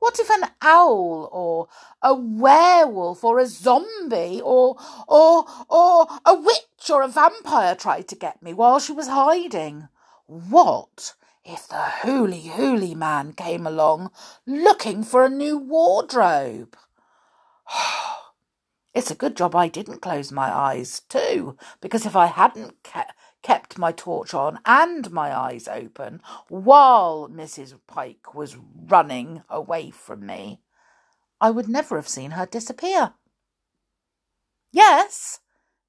What 0.00 0.18
if 0.18 0.28
an 0.28 0.50
owl 0.60 1.30
or 1.32 1.68
a 2.02 2.12
werewolf 2.12 3.24
or 3.24 3.38
a 3.38 3.46
zombie 3.46 4.42
or 4.44 4.76
or 5.08 5.46
or 5.70 6.08
a 6.26 6.34
witch 6.34 6.90
or 6.90 7.00
a 7.00 7.08
vampire 7.08 7.74
tried 7.74 8.06
to 8.08 8.16
get 8.16 8.42
me 8.42 8.52
while 8.52 8.80
she 8.80 8.92
was 8.92 9.08
hiding? 9.08 9.88
What 10.26 11.14
if 11.42 11.66
the 11.68 11.82
hooly 12.02 12.42
hooly 12.42 12.94
man 12.94 13.32
came 13.32 13.66
along 13.66 14.10
looking 14.46 15.02
for 15.02 15.24
a 15.24 15.30
new 15.30 15.56
wardrobe? 15.56 16.76
It's 18.94 19.10
a 19.10 19.14
good 19.14 19.36
job 19.36 19.54
I 19.54 19.68
didn't 19.68 20.00
close 20.00 20.32
my 20.32 20.50
eyes, 20.50 21.00
too, 21.00 21.58
because 21.82 22.06
if 22.06 22.16
I 22.16 22.26
hadn't 22.26 22.82
ke- 22.82 23.12
kept 23.42 23.76
my 23.76 23.92
torch 23.92 24.32
on 24.32 24.58
and 24.64 25.10
my 25.10 25.36
eyes 25.36 25.68
open 25.68 26.22
while 26.48 27.28
Mrs. 27.30 27.78
Pike 27.86 28.34
was 28.34 28.56
running 28.88 29.42
away 29.50 29.90
from 29.90 30.24
me, 30.24 30.62
I 31.42 31.50
would 31.50 31.68
never 31.68 31.96
have 31.96 32.08
seen 32.08 32.30
her 32.32 32.46
disappear. 32.46 33.12
Yes, 34.72 35.40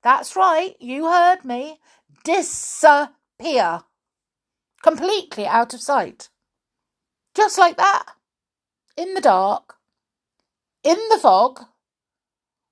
that's 0.03 0.35
right, 0.35 0.75
you 0.79 1.05
heard 1.05 1.45
me. 1.45 1.79
Disappear. 2.23 3.83
Completely 4.83 5.47
out 5.47 5.73
of 5.73 5.81
sight. 5.81 6.29
Just 7.33 7.57
like 7.57 7.77
that. 7.77 8.05
In 8.95 9.13
the 9.13 9.21
dark. 9.21 9.76
In 10.83 10.97
the 11.09 11.19
fog 11.19 11.65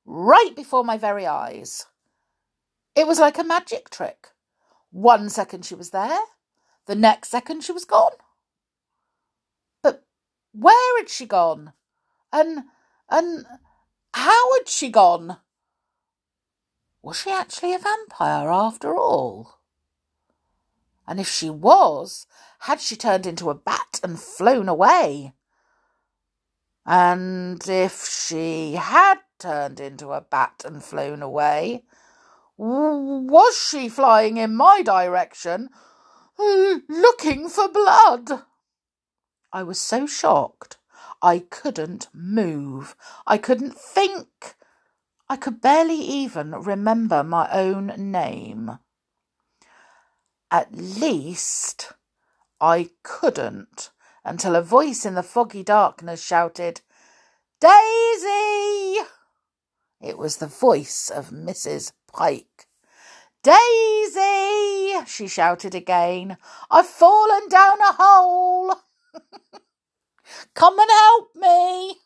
right 0.06 0.56
before 0.56 0.84
my 0.84 0.98
very 0.98 1.26
eyes. 1.26 1.86
It 2.96 3.08
was 3.08 3.20
like 3.20 3.38
a 3.38 3.44
magic 3.44 3.90
trick. 3.90 4.30
One 4.92 5.30
second 5.30 5.66
she 5.66 5.76
was 5.76 5.90
there, 5.90 6.20
the 6.86 6.96
next 6.96 7.30
second 7.30 7.64
she 7.64 7.72
was 7.72 7.84
gone. 7.84 8.14
But 9.82 10.06
where 10.54 10.98
had 10.98 11.10
she 11.10 11.26
gone? 11.26 11.74
And 12.32 12.66
and 13.10 13.46
how 14.14 14.54
had 14.54 14.70
she 14.70 14.90
gone? 14.90 15.38
Was 17.02 17.22
she 17.22 17.32
actually 17.32 17.74
a 17.74 17.80
vampire 17.80 18.50
after 18.50 18.96
all? 18.96 19.60
And 21.08 21.20
if 21.20 21.30
she 21.30 21.50
was, 21.50 22.26
had 22.60 22.82
she 22.82 22.96
turned 22.96 23.28
into 23.28 23.50
a 23.50 23.56
bat 23.56 24.00
and 24.02 24.20
flown 24.20 24.70
away? 24.70 25.34
And 26.86 27.68
if 27.68 28.06
she 28.08 28.74
had 28.74 29.20
turned 29.40 29.80
into 29.80 30.12
a 30.12 30.22
bat 30.22 30.64
and 30.66 30.84
flown 30.84 31.22
away. 31.22 31.84
Was 32.58 33.58
she 33.70 33.90
flying 33.90 34.38
in 34.38 34.56
my 34.56 34.82
direction, 34.82 35.70
looking 36.38 37.50
for 37.50 37.68
blood? 37.68 38.44
I 39.52 39.64
was 39.64 39.80
so 39.80 40.08
shocked. 40.08 40.78
I 41.22 41.40
couldn't 41.40 42.08
move. 42.14 42.96
I 43.28 43.38
couldn't 43.38 43.78
think. 43.78 44.56
I 45.28 45.38
could 45.38 45.60
barely 45.60 45.96
even 45.96 46.52
remember 46.52 47.24
my 47.24 47.50
own 47.52 47.94
name. 47.98 48.80
At 50.52 50.74
least 50.74 51.94
I 52.62 52.92
couldn't 53.04 53.90
until 54.26 54.56
a 54.56 54.62
voice 54.62 55.06
in 55.06 55.14
the 55.14 55.24
foggy 55.24 55.64
darkness 55.64 56.22
shouted, 56.22 56.82
Daisy! 57.62 59.00
It 60.02 60.18
was 60.18 60.38
the 60.38 60.48
voice 60.48 61.10
of 61.10 61.30
Mrs. 61.30 61.94
Pike. 62.12 62.68
Daisy! 63.44 65.06
she 65.06 65.28
shouted 65.28 65.76
again. 65.76 66.38
I've 66.72 66.88
fallen 66.88 67.48
down 67.48 67.80
a 67.80 67.94
hole. 67.98 68.76
Come 70.56 70.80
and 70.80 70.90
help 70.90 71.36
me. 71.36 71.98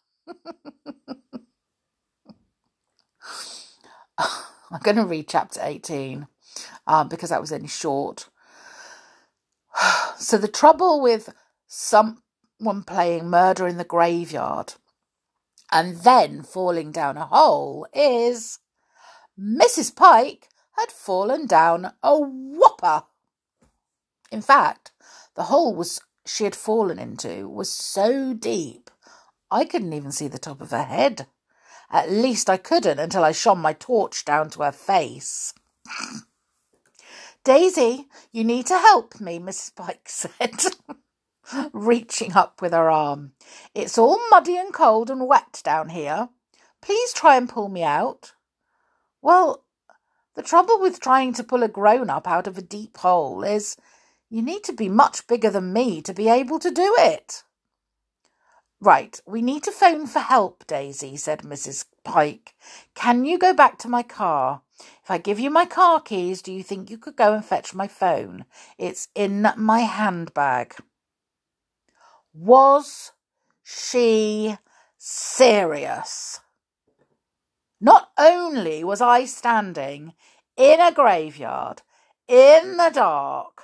I'm 4.72 4.82
going 4.84 4.98
to 4.98 5.06
read 5.06 5.30
chapter 5.30 5.62
18 5.64 6.28
um, 6.86 7.08
because 7.08 7.30
that 7.30 7.42
was 7.42 7.54
only 7.54 7.70
short. 7.70 8.30
so, 10.18 10.38
the 10.38 10.48
trouble 10.48 11.02
with 11.02 11.34
someone 11.70 12.84
playing 12.86 13.30
murder 13.30 13.68
in 13.68 13.78
the 13.78 13.84
graveyard 13.84 14.74
and 15.72 15.98
then 15.98 16.42
falling 16.42 16.92
down 16.92 17.16
a 17.16 17.28
hole 17.28 17.86
is 17.94 18.58
Mrs. 19.40 19.96
Pike 19.96 20.50
had 20.72 20.92
fallen 20.92 21.46
down 21.46 21.94
a 22.02 22.18
whopper. 22.18 23.04
In 24.32 24.42
fact, 24.42 24.92
the 25.36 25.44
hole 25.44 25.76
was 25.76 26.02
she 26.26 26.44
had 26.44 26.56
fallen 26.56 27.00
into 27.00 27.48
was 27.48 27.72
so 27.72 28.34
deep 28.34 28.90
I 29.52 29.66
couldn't 29.66 29.94
even 29.94 30.12
see 30.12 30.28
the 30.28 30.38
top 30.40 30.62
of 30.62 30.72
her 30.72 30.84
head. 30.84 31.28
At 31.92 32.12
least 32.12 32.50
I 32.50 32.58
couldn't 32.58 33.00
until 33.00 33.24
I 33.24 33.32
shone 33.32 33.60
my 33.60 33.74
torch 33.74 34.26
down 34.26 34.50
to 34.52 34.62
her 34.64 34.72
face. 34.72 35.54
Daisy, 37.44 38.08
you 38.32 38.44
need 38.44 38.68
to 38.68 38.78
help 38.78 39.20
me, 39.20 39.40
Mrs. 39.40 39.76
Pike 39.76 40.02
said. 40.08 40.62
Reaching 41.74 42.34
up 42.34 42.62
with 42.62 42.74
her 42.74 42.90
arm. 42.90 43.34
It's 43.74 43.98
all 43.98 44.20
muddy 44.30 44.58
and 44.58 44.74
cold 44.74 45.10
and 45.10 45.28
wet 45.28 45.62
down 45.64 45.90
here. 45.90 46.30
Please 46.82 47.14
try 47.14 47.36
and 47.38 47.50
pull 47.50 47.70
me 47.70 47.84
out. 47.84 48.34
Well, 49.22 49.64
The 50.36 50.44
trouble 50.44 50.80
with 50.80 51.02
trying 51.02 51.34
to 51.34 51.44
pull 51.44 51.64
a 51.64 51.68
grown 51.68 52.10
up 52.10 52.26
out 52.26 52.48
of 52.48 52.58
a 52.58 52.62
deep 52.62 52.96
hole 52.98 53.44
is 53.44 53.76
you 54.30 54.42
need 54.42 54.64
to 54.64 54.74
be 54.74 54.88
much 54.88 55.28
bigger 55.28 55.50
than 55.50 55.74
me 55.74 56.02
to 56.04 56.14
be 56.14 56.30
able 56.30 56.60
to 56.60 56.72
do 56.72 56.96
it. 56.98 57.44
Right, 58.80 59.20
we 59.26 59.42
need 59.42 59.64
to 59.64 59.72
phone 59.74 60.08
for 60.08 60.20
help, 60.20 60.66
Daisy, 60.66 61.18
said 61.18 61.42
Mrs. 61.42 61.84
Pike. 62.06 62.56
Can 62.96 63.26
you 63.26 63.38
go 63.38 63.54
back 63.54 63.78
to 63.80 63.90
my 63.90 64.02
car? 64.04 64.62
If 65.04 65.12
I 65.12 65.18
give 65.18 65.42
you 65.42 65.50
my 65.50 65.66
car 65.66 66.00
keys, 66.00 66.42
do 66.42 66.54
you 66.54 66.64
think 66.64 66.90
you 66.90 66.98
could 66.98 67.18
go 67.18 67.34
and 67.34 67.44
fetch 67.44 67.76
my 67.76 67.90
phone? 67.90 68.46
It's 68.78 69.10
in 69.16 69.46
my 69.58 69.82
handbag. 69.82 70.76
Was 72.34 73.12
she 73.64 74.58
serious? 74.98 76.40
Not 77.82 78.12
only 78.18 78.84
was 78.84 79.02
I 79.02 79.26
standing 79.26 80.14
in 80.56 80.80
a 80.80 80.92
graveyard, 80.92 81.82
in 82.28 82.78
the 82.78 82.92
dark, 82.94 83.64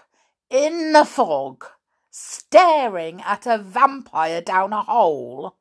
in 0.49 0.93
the 0.93 1.06
fog, 1.06 1.65
staring 2.10 3.21
at 3.21 3.45
a 3.45 3.58
vampire 3.58 4.41
down 4.41 4.73
a 4.73 4.82
hole, 4.82 5.58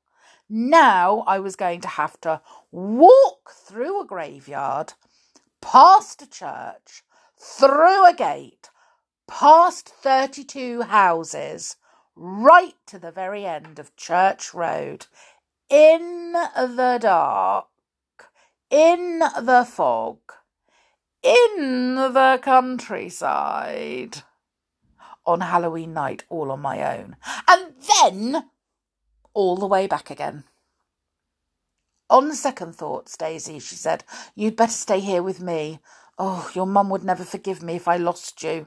now 0.48 1.24
I 1.26 1.40
was 1.40 1.56
going 1.56 1.80
to 1.82 1.88
have 1.88 2.20
to 2.22 2.40
walk 2.70 3.50
through 3.50 4.00
a 4.00 4.06
graveyard, 4.06 4.94
past 5.60 6.22
a 6.22 6.30
church, 6.30 7.02
through 7.36 8.06
a 8.06 8.14
gate, 8.14 8.70
past 9.26 9.88
32 9.88 10.82
houses, 10.82 11.76
right 12.16 12.74
to 12.86 12.98
the 12.98 13.10
very 13.10 13.44
end 13.44 13.78
of 13.78 13.96
Church 13.96 14.54
Road, 14.54 15.06
in 15.68 16.32
the 16.32 16.98
dark 17.00 17.68
in 18.74 19.20
the 19.20 19.64
fog, 19.70 20.18
in 21.22 21.94
the 21.94 22.40
countryside, 22.42 24.22
on 25.24 25.40
Halloween 25.42 25.94
night, 25.94 26.24
all 26.28 26.50
on 26.50 26.60
my 26.60 26.98
own, 26.98 27.14
and 27.46 27.72
then 28.02 28.50
all 29.32 29.56
the 29.56 29.66
way 29.66 29.86
back 29.86 30.10
again. 30.10 30.42
On 32.10 32.32
second 32.34 32.74
thoughts, 32.74 33.16
Daisy, 33.16 33.60
she 33.60 33.76
said, 33.76 34.02
you'd 34.34 34.56
better 34.56 34.72
stay 34.72 34.98
here 34.98 35.22
with 35.22 35.40
me. 35.40 35.78
Oh, 36.18 36.50
your 36.52 36.66
mum 36.66 36.90
would 36.90 37.04
never 37.04 37.24
forgive 37.24 37.62
me 37.62 37.76
if 37.76 37.86
I 37.86 37.96
lost 37.96 38.42
you. 38.42 38.66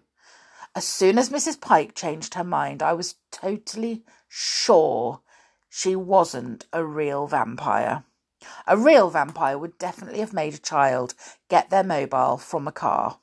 As 0.77 0.85
soon 0.85 1.17
as 1.17 1.31
Mrs. 1.31 1.59
Pike 1.59 1.95
changed 1.95 2.35
her 2.35 2.43
mind, 2.43 2.83
I 2.83 2.93
was 2.93 3.15
totally 3.31 4.03
sure 4.27 5.21
she 5.67 5.95
wasn't 5.95 6.67
a 6.71 6.85
real 6.85 7.25
vampire. 7.25 8.03
A 8.67 8.77
real 8.77 9.09
vampire 9.09 9.57
would 9.57 9.79
definitely 9.79 10.19
have 10.19 10.33
made 10.33 10.53
a 10.53 10.59
child 10.59 11.15
get 11.49 11.71
their 11.71 11.83
mobile 11.83 12.37
from 12.37 12.67
a 12.67 12.71
car. 12.71 13.17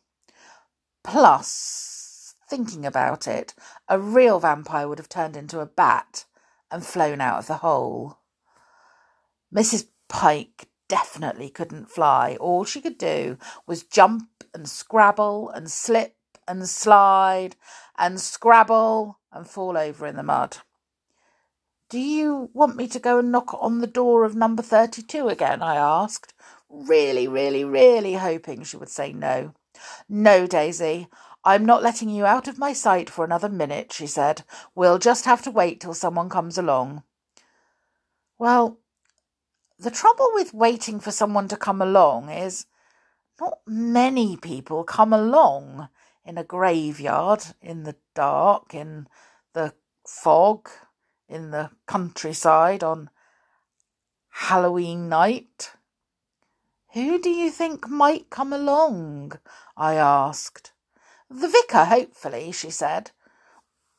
Plus, 1.05 2.35
thinking 2.51 2.85
about 2.85 3.29
it, 3.29 3.55
a 3.89 4.01
real 4.01 4.41
vampire 4.41 4.89
would 4.89 4.99
have 4.99 5.09
turned 5.09 5.37
into 5.37 5.61
a 5.61 5.67
bat 5.67 6.25
and 6.73 6.85
flown 6.85 7.21
out 7.21 7.39
of 7.39 7.47
the 7.47 7.59
hole. 7.59 8.19
Mrs. 9.55 9.87
Pike 10.09 10.67
definitely 10.89 11.51
couldn't 11.51 11.89
fly. 11.89 12.37
All 12.41 12.65
she 12.65 12.81
could 12.81 12.99
do 12.99 13.39
was 13.65 13.85
jump 13.85 14.43
and 14.53 14.69
scrabble 14.69 15.51
and 15.51 15.71
slip 15.71 16.14
and 16.47 16.69
slide 16.69 17.57
and 17.99 18.21
scrabble 18.21 19.19
and 19.33 19.47
fall 19.47 19.77
over 19.77 20.07
in 20.07 20.17
the 20.17 20.23
mud. 20.23 20.59
Do 21.89 21.99
you 21.99 22.51
want 22.53 22.77
me 22.77 22.89
to 22.89 22.99
go 22.99 23.19
and 23.19 23.31
knock 23.31 23.55
on 23.61 23.81
the 23.81 23.87
door 23.87 24.25
of 24.25 24.35
number 24.35 24.63
32 24.63 25.29
again? 25.29 25.63
I 25.63 25.77
asked, 25.77 26.35
really, 26.69 27.29
really, 27.29 27.65
really 27.65 28.15
hoping 28.15 28.65
she 28.65 28.77
would 28.77 28.89
say 28.89 29.13
no. 29.13 29.55
No, 30.09 30.47
Daisy, 30.47 31.09
I'm 31.45 31.67
not 31.67 31.83
letting 31.83 32.09
you 32.09 32.25
out 32.25 32.49
of 32.49 32.59
my 32.59 32.73
sight 32.73 33.11
for 33.11 33.25
another 33.25 33.49
minute, 33.49 33.93
she 33.93 34.07
said. 34.07 34.43
We'll 34.75 34.99
just 34.99 35.27
have 35.27 35.43
to 35.43 35.51
wait 35.51 35.81
till 35.81 35.95
someone 35.95 36.31
comes 36.31 36.57
along. 36.57 37.03
Well, 38.39 38.79
the 39.79 39.91
trouble 39.91 40.31
with 40.33 40.55
waiting 40.55 41.01
for 41.01 41.11
someone 41.11 41.49
to 41.49 41.57
come 41.57 41.83
along 41.83 42.31
is 42.31 42.67
not 43.41 43.59
many 43.67 44.37
people 44.37 44.85
come 44.85 45.13
along 45.13 45.89
in 46.25 46.39
a 46.39 46.45
graveyard, 46.45 47.45
in 47.61 47.83
the 47.83 47.97
dark, 48.15 48.75
in 48.75 49.07
the 49.53 49.75
fog, 50.07 50.69
in 51.29 51.51
the 51.51 51.71
countryside 51.87 52.83
on 52.83 53.11
Halloween 54.31 55.09
night. 55.09 55.73
Who 56.93 57.21
do 57.21 57.31
you 57.31 57.51
think 57.51 57.89
might 57.89 58.31
come 58.31 58.53
along? 58.53 59.33
I 59.77 59.95
asked. 59.95 60.73
The 61.29 61.49
vicar, 61.49 61.85
hopefully, 61.85 62.53
she 62.53 62.71
said. 62.71 63.11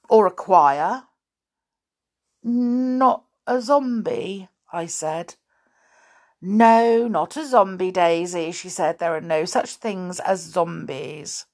Or 0.09 0.25
a 0.25 0.31
choir. 0.31 1.03
Not 2.43 3.23
a 3.47 3.61
zombie, 3.61 4.49
I 4.71 4.85
said. 4.85 5.35
No, 6.41 7.07
not 7.07 7.35
a 7.37 7.45
zombie, 7.45 7.91
Daisy, 7.91 8.51
she 8.51 8.69
said. 8.69 8.99
There 8.99 9.15
are 9.15 9.21
no 9.21 9.45
such 9.45 9.75
things 9.75 10.19
as 10.19 10.41
zombies. 10.41 11.45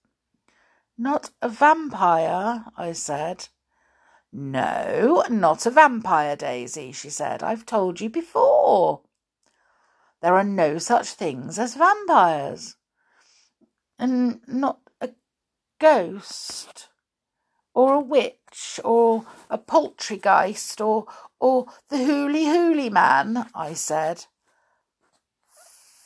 Not 1.01 1.31
a 1.41 1.49
vampire, 1.49 2.65
I 2.77 2.91
said. 2.91 3.47
No, 4.31 5.23
not 5.31 5.65
a 5.65 5.71
vampire, 5.71 6.35
Daisy, 6.35 6.91
she 6.91 7.09
said. 7.09 7.41
I've 7.41 7.65
told 7.65 7.99
you 7.99 8.07
before. 8.07 9.01
There 10.21 10.35
are 10.35 10.43
no 10.43 10.77
such 10.77 11.07
things 11.07 11.57
as 11.57 11.73
vampires. 11.73 12.75
And 13.97 14.41
not 14.47 14.77
a 15.01 15.09
ghost, 15.79 16.89
or 17.73 17.95
a 17.95 17.99
witch, 17.99 18.79
or 18.83 19.25
a 19.49 19.57
poltergeist, 19.57 20.79
or, 20.81 21.07
or 21.39 21.65
the 21.89 22.05
hooly 22.05 22.45
hooly 22.45 22.91
man, 22.91 23.49
I 23.55 23.73
said, 23.73 24.25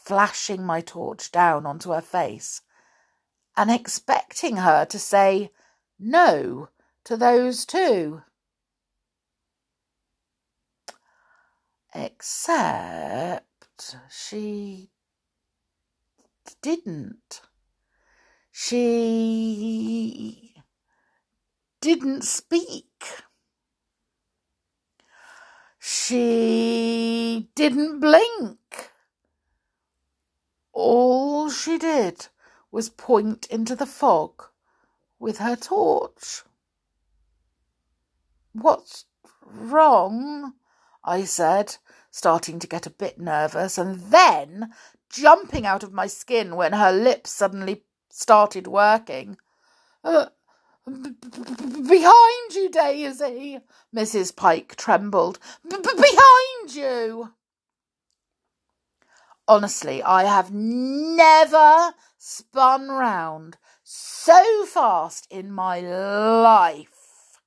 flashing 0.05 0.63
my 0.63 0.79
torch 0.79 1.34
down 1.34 1.65
onto 1.65 1.91
her 1.91 1.99
face 1.99 2.62
and 3.57 3.71
expecting 3.71 4.57
her 4.57 4.85
to 4.85 4.99
say 4.99 5.51
no 5.99 6.69
to 7.05 7.15
those 7.15 7.65
two. 7.65 8.21
Except 11.93 13.45
she 14.09 14.89
didn't. 16.61 17.41
She 18.51 20.55
didn't 21.81 22.23
speak. 22.23 22.85
She 25.79 27.49
didn't 27.55 27.99
blink. 27.99 28.91
All 30.73 31.49
she 31.49 31.77
did 31.77 32.27
was 32.75 32.89
point 32.89 33.45
into 33.45 33.73
the 33.73 33.85
fog 33.85 34.43
with 35.17 35.38
her 35.38 35.55
torch. 35.55 36.43
What's 38.51 39.05
wrong? 39.45 40.55
I 41.01 41.23
said, 41.23 41.77
starting 42.11 42.59
to 42.59 42.67
get 42.67 42.85
a 42.85 42.89
bit 42.89 43.17
nervous, 43.17 43.77
and 43.77 44.01
then 44.11 44.73
jumping 45.09 45.65
out 45.65 45.83
of 45.83 45.93
my 45.93 46.07
skin 46.07 46.57
when 46.57 46.73
her 46.73 46.91
lips 46.91 47.31
suddenly 47.31 47.85
started 48.09 48.67
working. 48.67 49.38
Uh, 50.03 50.25
behind 50.85 52.53
you, 52.55 52.69
Daisy! 52.69 53.61
Mrs. 53.95 54.35
Pike 54.35 54.75
trembled. 54.75 55.39
behind 55.63 56.75
you! 56.75 57.31
Honestly, 59.47 60.03
I 60.03 60.23
have 60.23 60.51
never 60.51 61.93
spun 62.27 62.89
round 62.89 63.55
so 63.83 64.65
fast 64.65 65.27
in 65.29 65.51
my 65.51 65.79
life. 65.79 67.39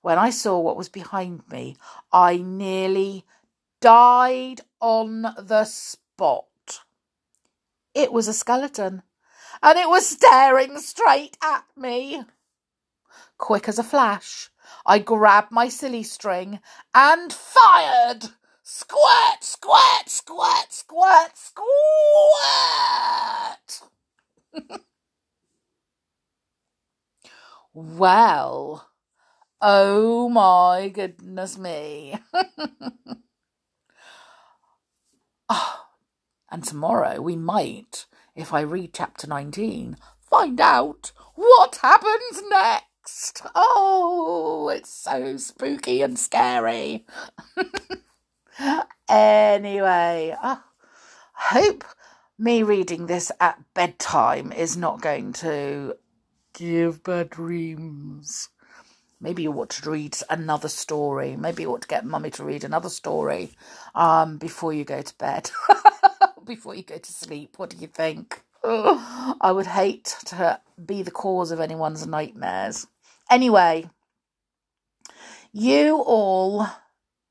When 0.00 0.16
I 0.16 0.30
saw 0.30 0.60
what 0.60 0.76
was 0.76 0.88
behind 0.88 1.42
me, 1.50 1.76
I 2.12 2.36
nearly 2.36 3.26
died 3.80 4.60
on 4.80 5.22
the 5.22 5.64
spot. 5.64 6.46
It 7.94 8.12
was 8.12 8.28
a 8.28 8.32
skeleton, 8.32 9.02
and 9.60 9.76
it 9.76 9.88
was 9.88 10.06
staring 10.06 10.78
straight 10.78 11.36
at 11.42 11.64
me. 11.76 12.22
Quick 13.38 13.68
as 13.68 13.80
a 13.80 13.82
flash, 13.82 14.50
I 14.86 15.00
grabbed 15.00 15.50
my 15.50 15.68
silly 15.68 16.04
string 16.04 16.60
and 16.94 17.32
fired. 17.32 18.26
Squirt, 18.62 19.42
squirt, 19.42 20.06
squirt, 20.08 20.70
squirt, 20.70 21.36
squirt. 21.36 21.62
well, 27.74 28.88
Oh 29.64 30.28
my 30.28 30.88
goodness 30.88 31.56
me. 31.56 32.16
oh, 35.48 35.84
and 36.50 36.64
tomorrow 36.64 37.20
we 37.20 37.36
might 37.36 38.06
if 38.34 38.52
I 38.52 38.60
read 38.62 38.92
chapter 38.94 39.26
19, 39.28 39.96
find 40.20 40.60
out 40.60 41.12
what 41.36 41.76
happens 41.76 42.42
next. 42.50 43.42
Oh, 43.54 44.70
it's 44.74 44.90
so 44.92 45.36
spooky 45.36 46.02
and 46.02 46.18
scary. 46.18 47.04
anyway, 49.08 50.34
I 50.42 50.58
hope 51.34 51.84
me 52.42 52.64
reading 52.64 53.06
this 53.06 53.30
at 53.38 53.56
bedtime 53.72 54.50
is 54.50 54.76
not 54.76 55.00
going 55.00 55.32
to 55.32 55.96
give 56.54 57.04
bad 57.04 57.30
dreams. 57.30 58.48
Maybe 59.20 59.44
you 59.44 59.52
ought 59.52 59.70
to 59.70 59.88
read 59.88 60.16
another 60.28 60.66
story. 60.68 61.36
Maybe 61.36 61.62
you 61.62 61.70
ought 61.70 61.82
to 61.82 61.88
get 61.88 62.04
mummy 62.04 62.30
to 62.30 62.42
read 62.42 62.64
another 62.64 62.88
story 62.88 63.52
um, 63.94 64.38
before 64.38 64.72
you 64.72 64.84
go 64.84 65.02
to 65.02 65.18
bed, 65.18 65.52
before 66.44 66.74
you 66.74 66.82
go 66.82 66.98
to 66.98 67.12
sleep. 67.12 67.60
What 67.60 67.70
do 67.70 67.76
you 67.76 67.86
think? 67.86 68.42
Ugh, 68.64 69.36
I 69.40 69.52
would 69.52 69.68
hate 69.68 70.16
to 70.26 70.60
be 70.84 71.02
the 71.02 71.12
cause 71.12 71.52
of 71.52 71.60
anyone's 71.60 72.08
nightmares. 72.08 72.88
Anyway, 73.30 73.88
you 75.52 76.02
all 76.04 76.66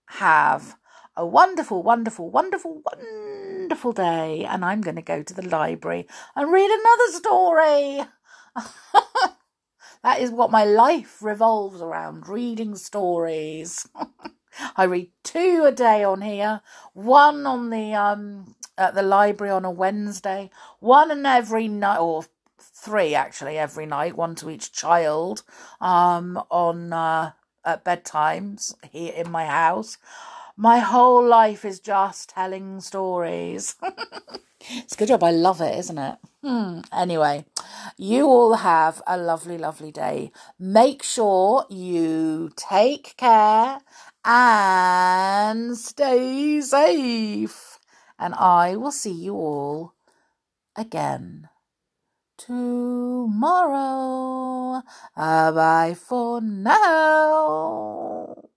have 0.05 0.77
a 1.15 1.25
wonderful, 1.25 1.83
wonderful, 1.83 2.29
wonderful, 2.29 2.81
wonderful 2.85 3.91
day. 3.91 4.45
And 4.45 4.63
I'm 4.63 4.81
going 4.81 4.95
to 4.95 5.01
go 5.01 5.23
to 5.23 5.33
the 5.33 5.47
library 5.47 6.07
and 6.35 6.51
read 6.51 6.69
another 6.69 7.11
story. 7.11 8.05
that 10.03 10.19
is 10.19 10.31
what 10.31 10.51
my 10.51 10.63
life 10.63 11.21
revolves 11.21 11.81
around 11.81 12.27
reading 12.27 12.75
stories. 12.75 13.87
I 14.75 14.83
read 14.83 15.11
two 15.23 15.63
a 15.65 15.71
day 15.71 16.03
on 16.03 16.21
here, 16.21 16.61
one 16.93 17.45
on 17.45 17.69
the 17.69 17.93
um 17.93 18.55
at 18.77 18.95
the 18.95 19.01
library 19.03 19.51
on 19.51 19.65
a 19.65 19.71
Wednesday, 19.71 20.49
one 20.79 21.11
and 21.11 21.25
every 21.25 21.67
night, 21.67 21.99
or 21.99 22.25
three 22.59 23.15
actually 23.15 23.57
every 23.57 23.85
night, 23.85 24.17
one 24.17 24.35
to 24.35 24.49
each 24.49 24.71
child, 24.71 25.43
um, 25.79 26.41
on 26.49 26.91
uh, 26.91 27.31
at 27.63 27.85
bedtimes 27.85 28.73
here 28.91 29.13
in 29.13 29.31
my 29.31 29.45
house. 29.45 29.97
My 30.61 30.77
whole 30.77 31.25
life 31.25 31.65
is 31.65 31.79
just 31.79 32.29
telling 32.29 32.81
stories. 32.81 33.73
it's 34.69 34.93
a 34.93 34.95
good 34.95 35.07
job. 35.07 35.23
I 35.23 35.31
love 35.31 35.59
it, 35.59 35.75
isn't 35.79 35.97
it? 35.97 36.17
Hmm. 36.43 36.81
Anyway, 36.93 37.45
you 37.97 38.27
all 38.27 38.53
have 38.53 39.01
a 39.07 39.17
lovely, 39.17 39.57
lovely 39.57 39.91
day. 39.91 40.31
Make 40.59 41.01
sure 41.01 41.65
you 41.67 42.51
take 42.55 43.17
care 43.17 43.79
and 44.23 45.75
stay 45.75 46.61
safe 46.61 47.79
and 48.19 48.35
I 48.35 48.75
will 48.75 48.91
see 48.91 49.13
you 49.13 49.33
all 49.33 49.95
again 50.75 51.49
tomorrow. 52.37 53.73
Uh, 55.17 55.51
bye 55.53 55.95
for 55.95 56.39
now. 56.39 58.50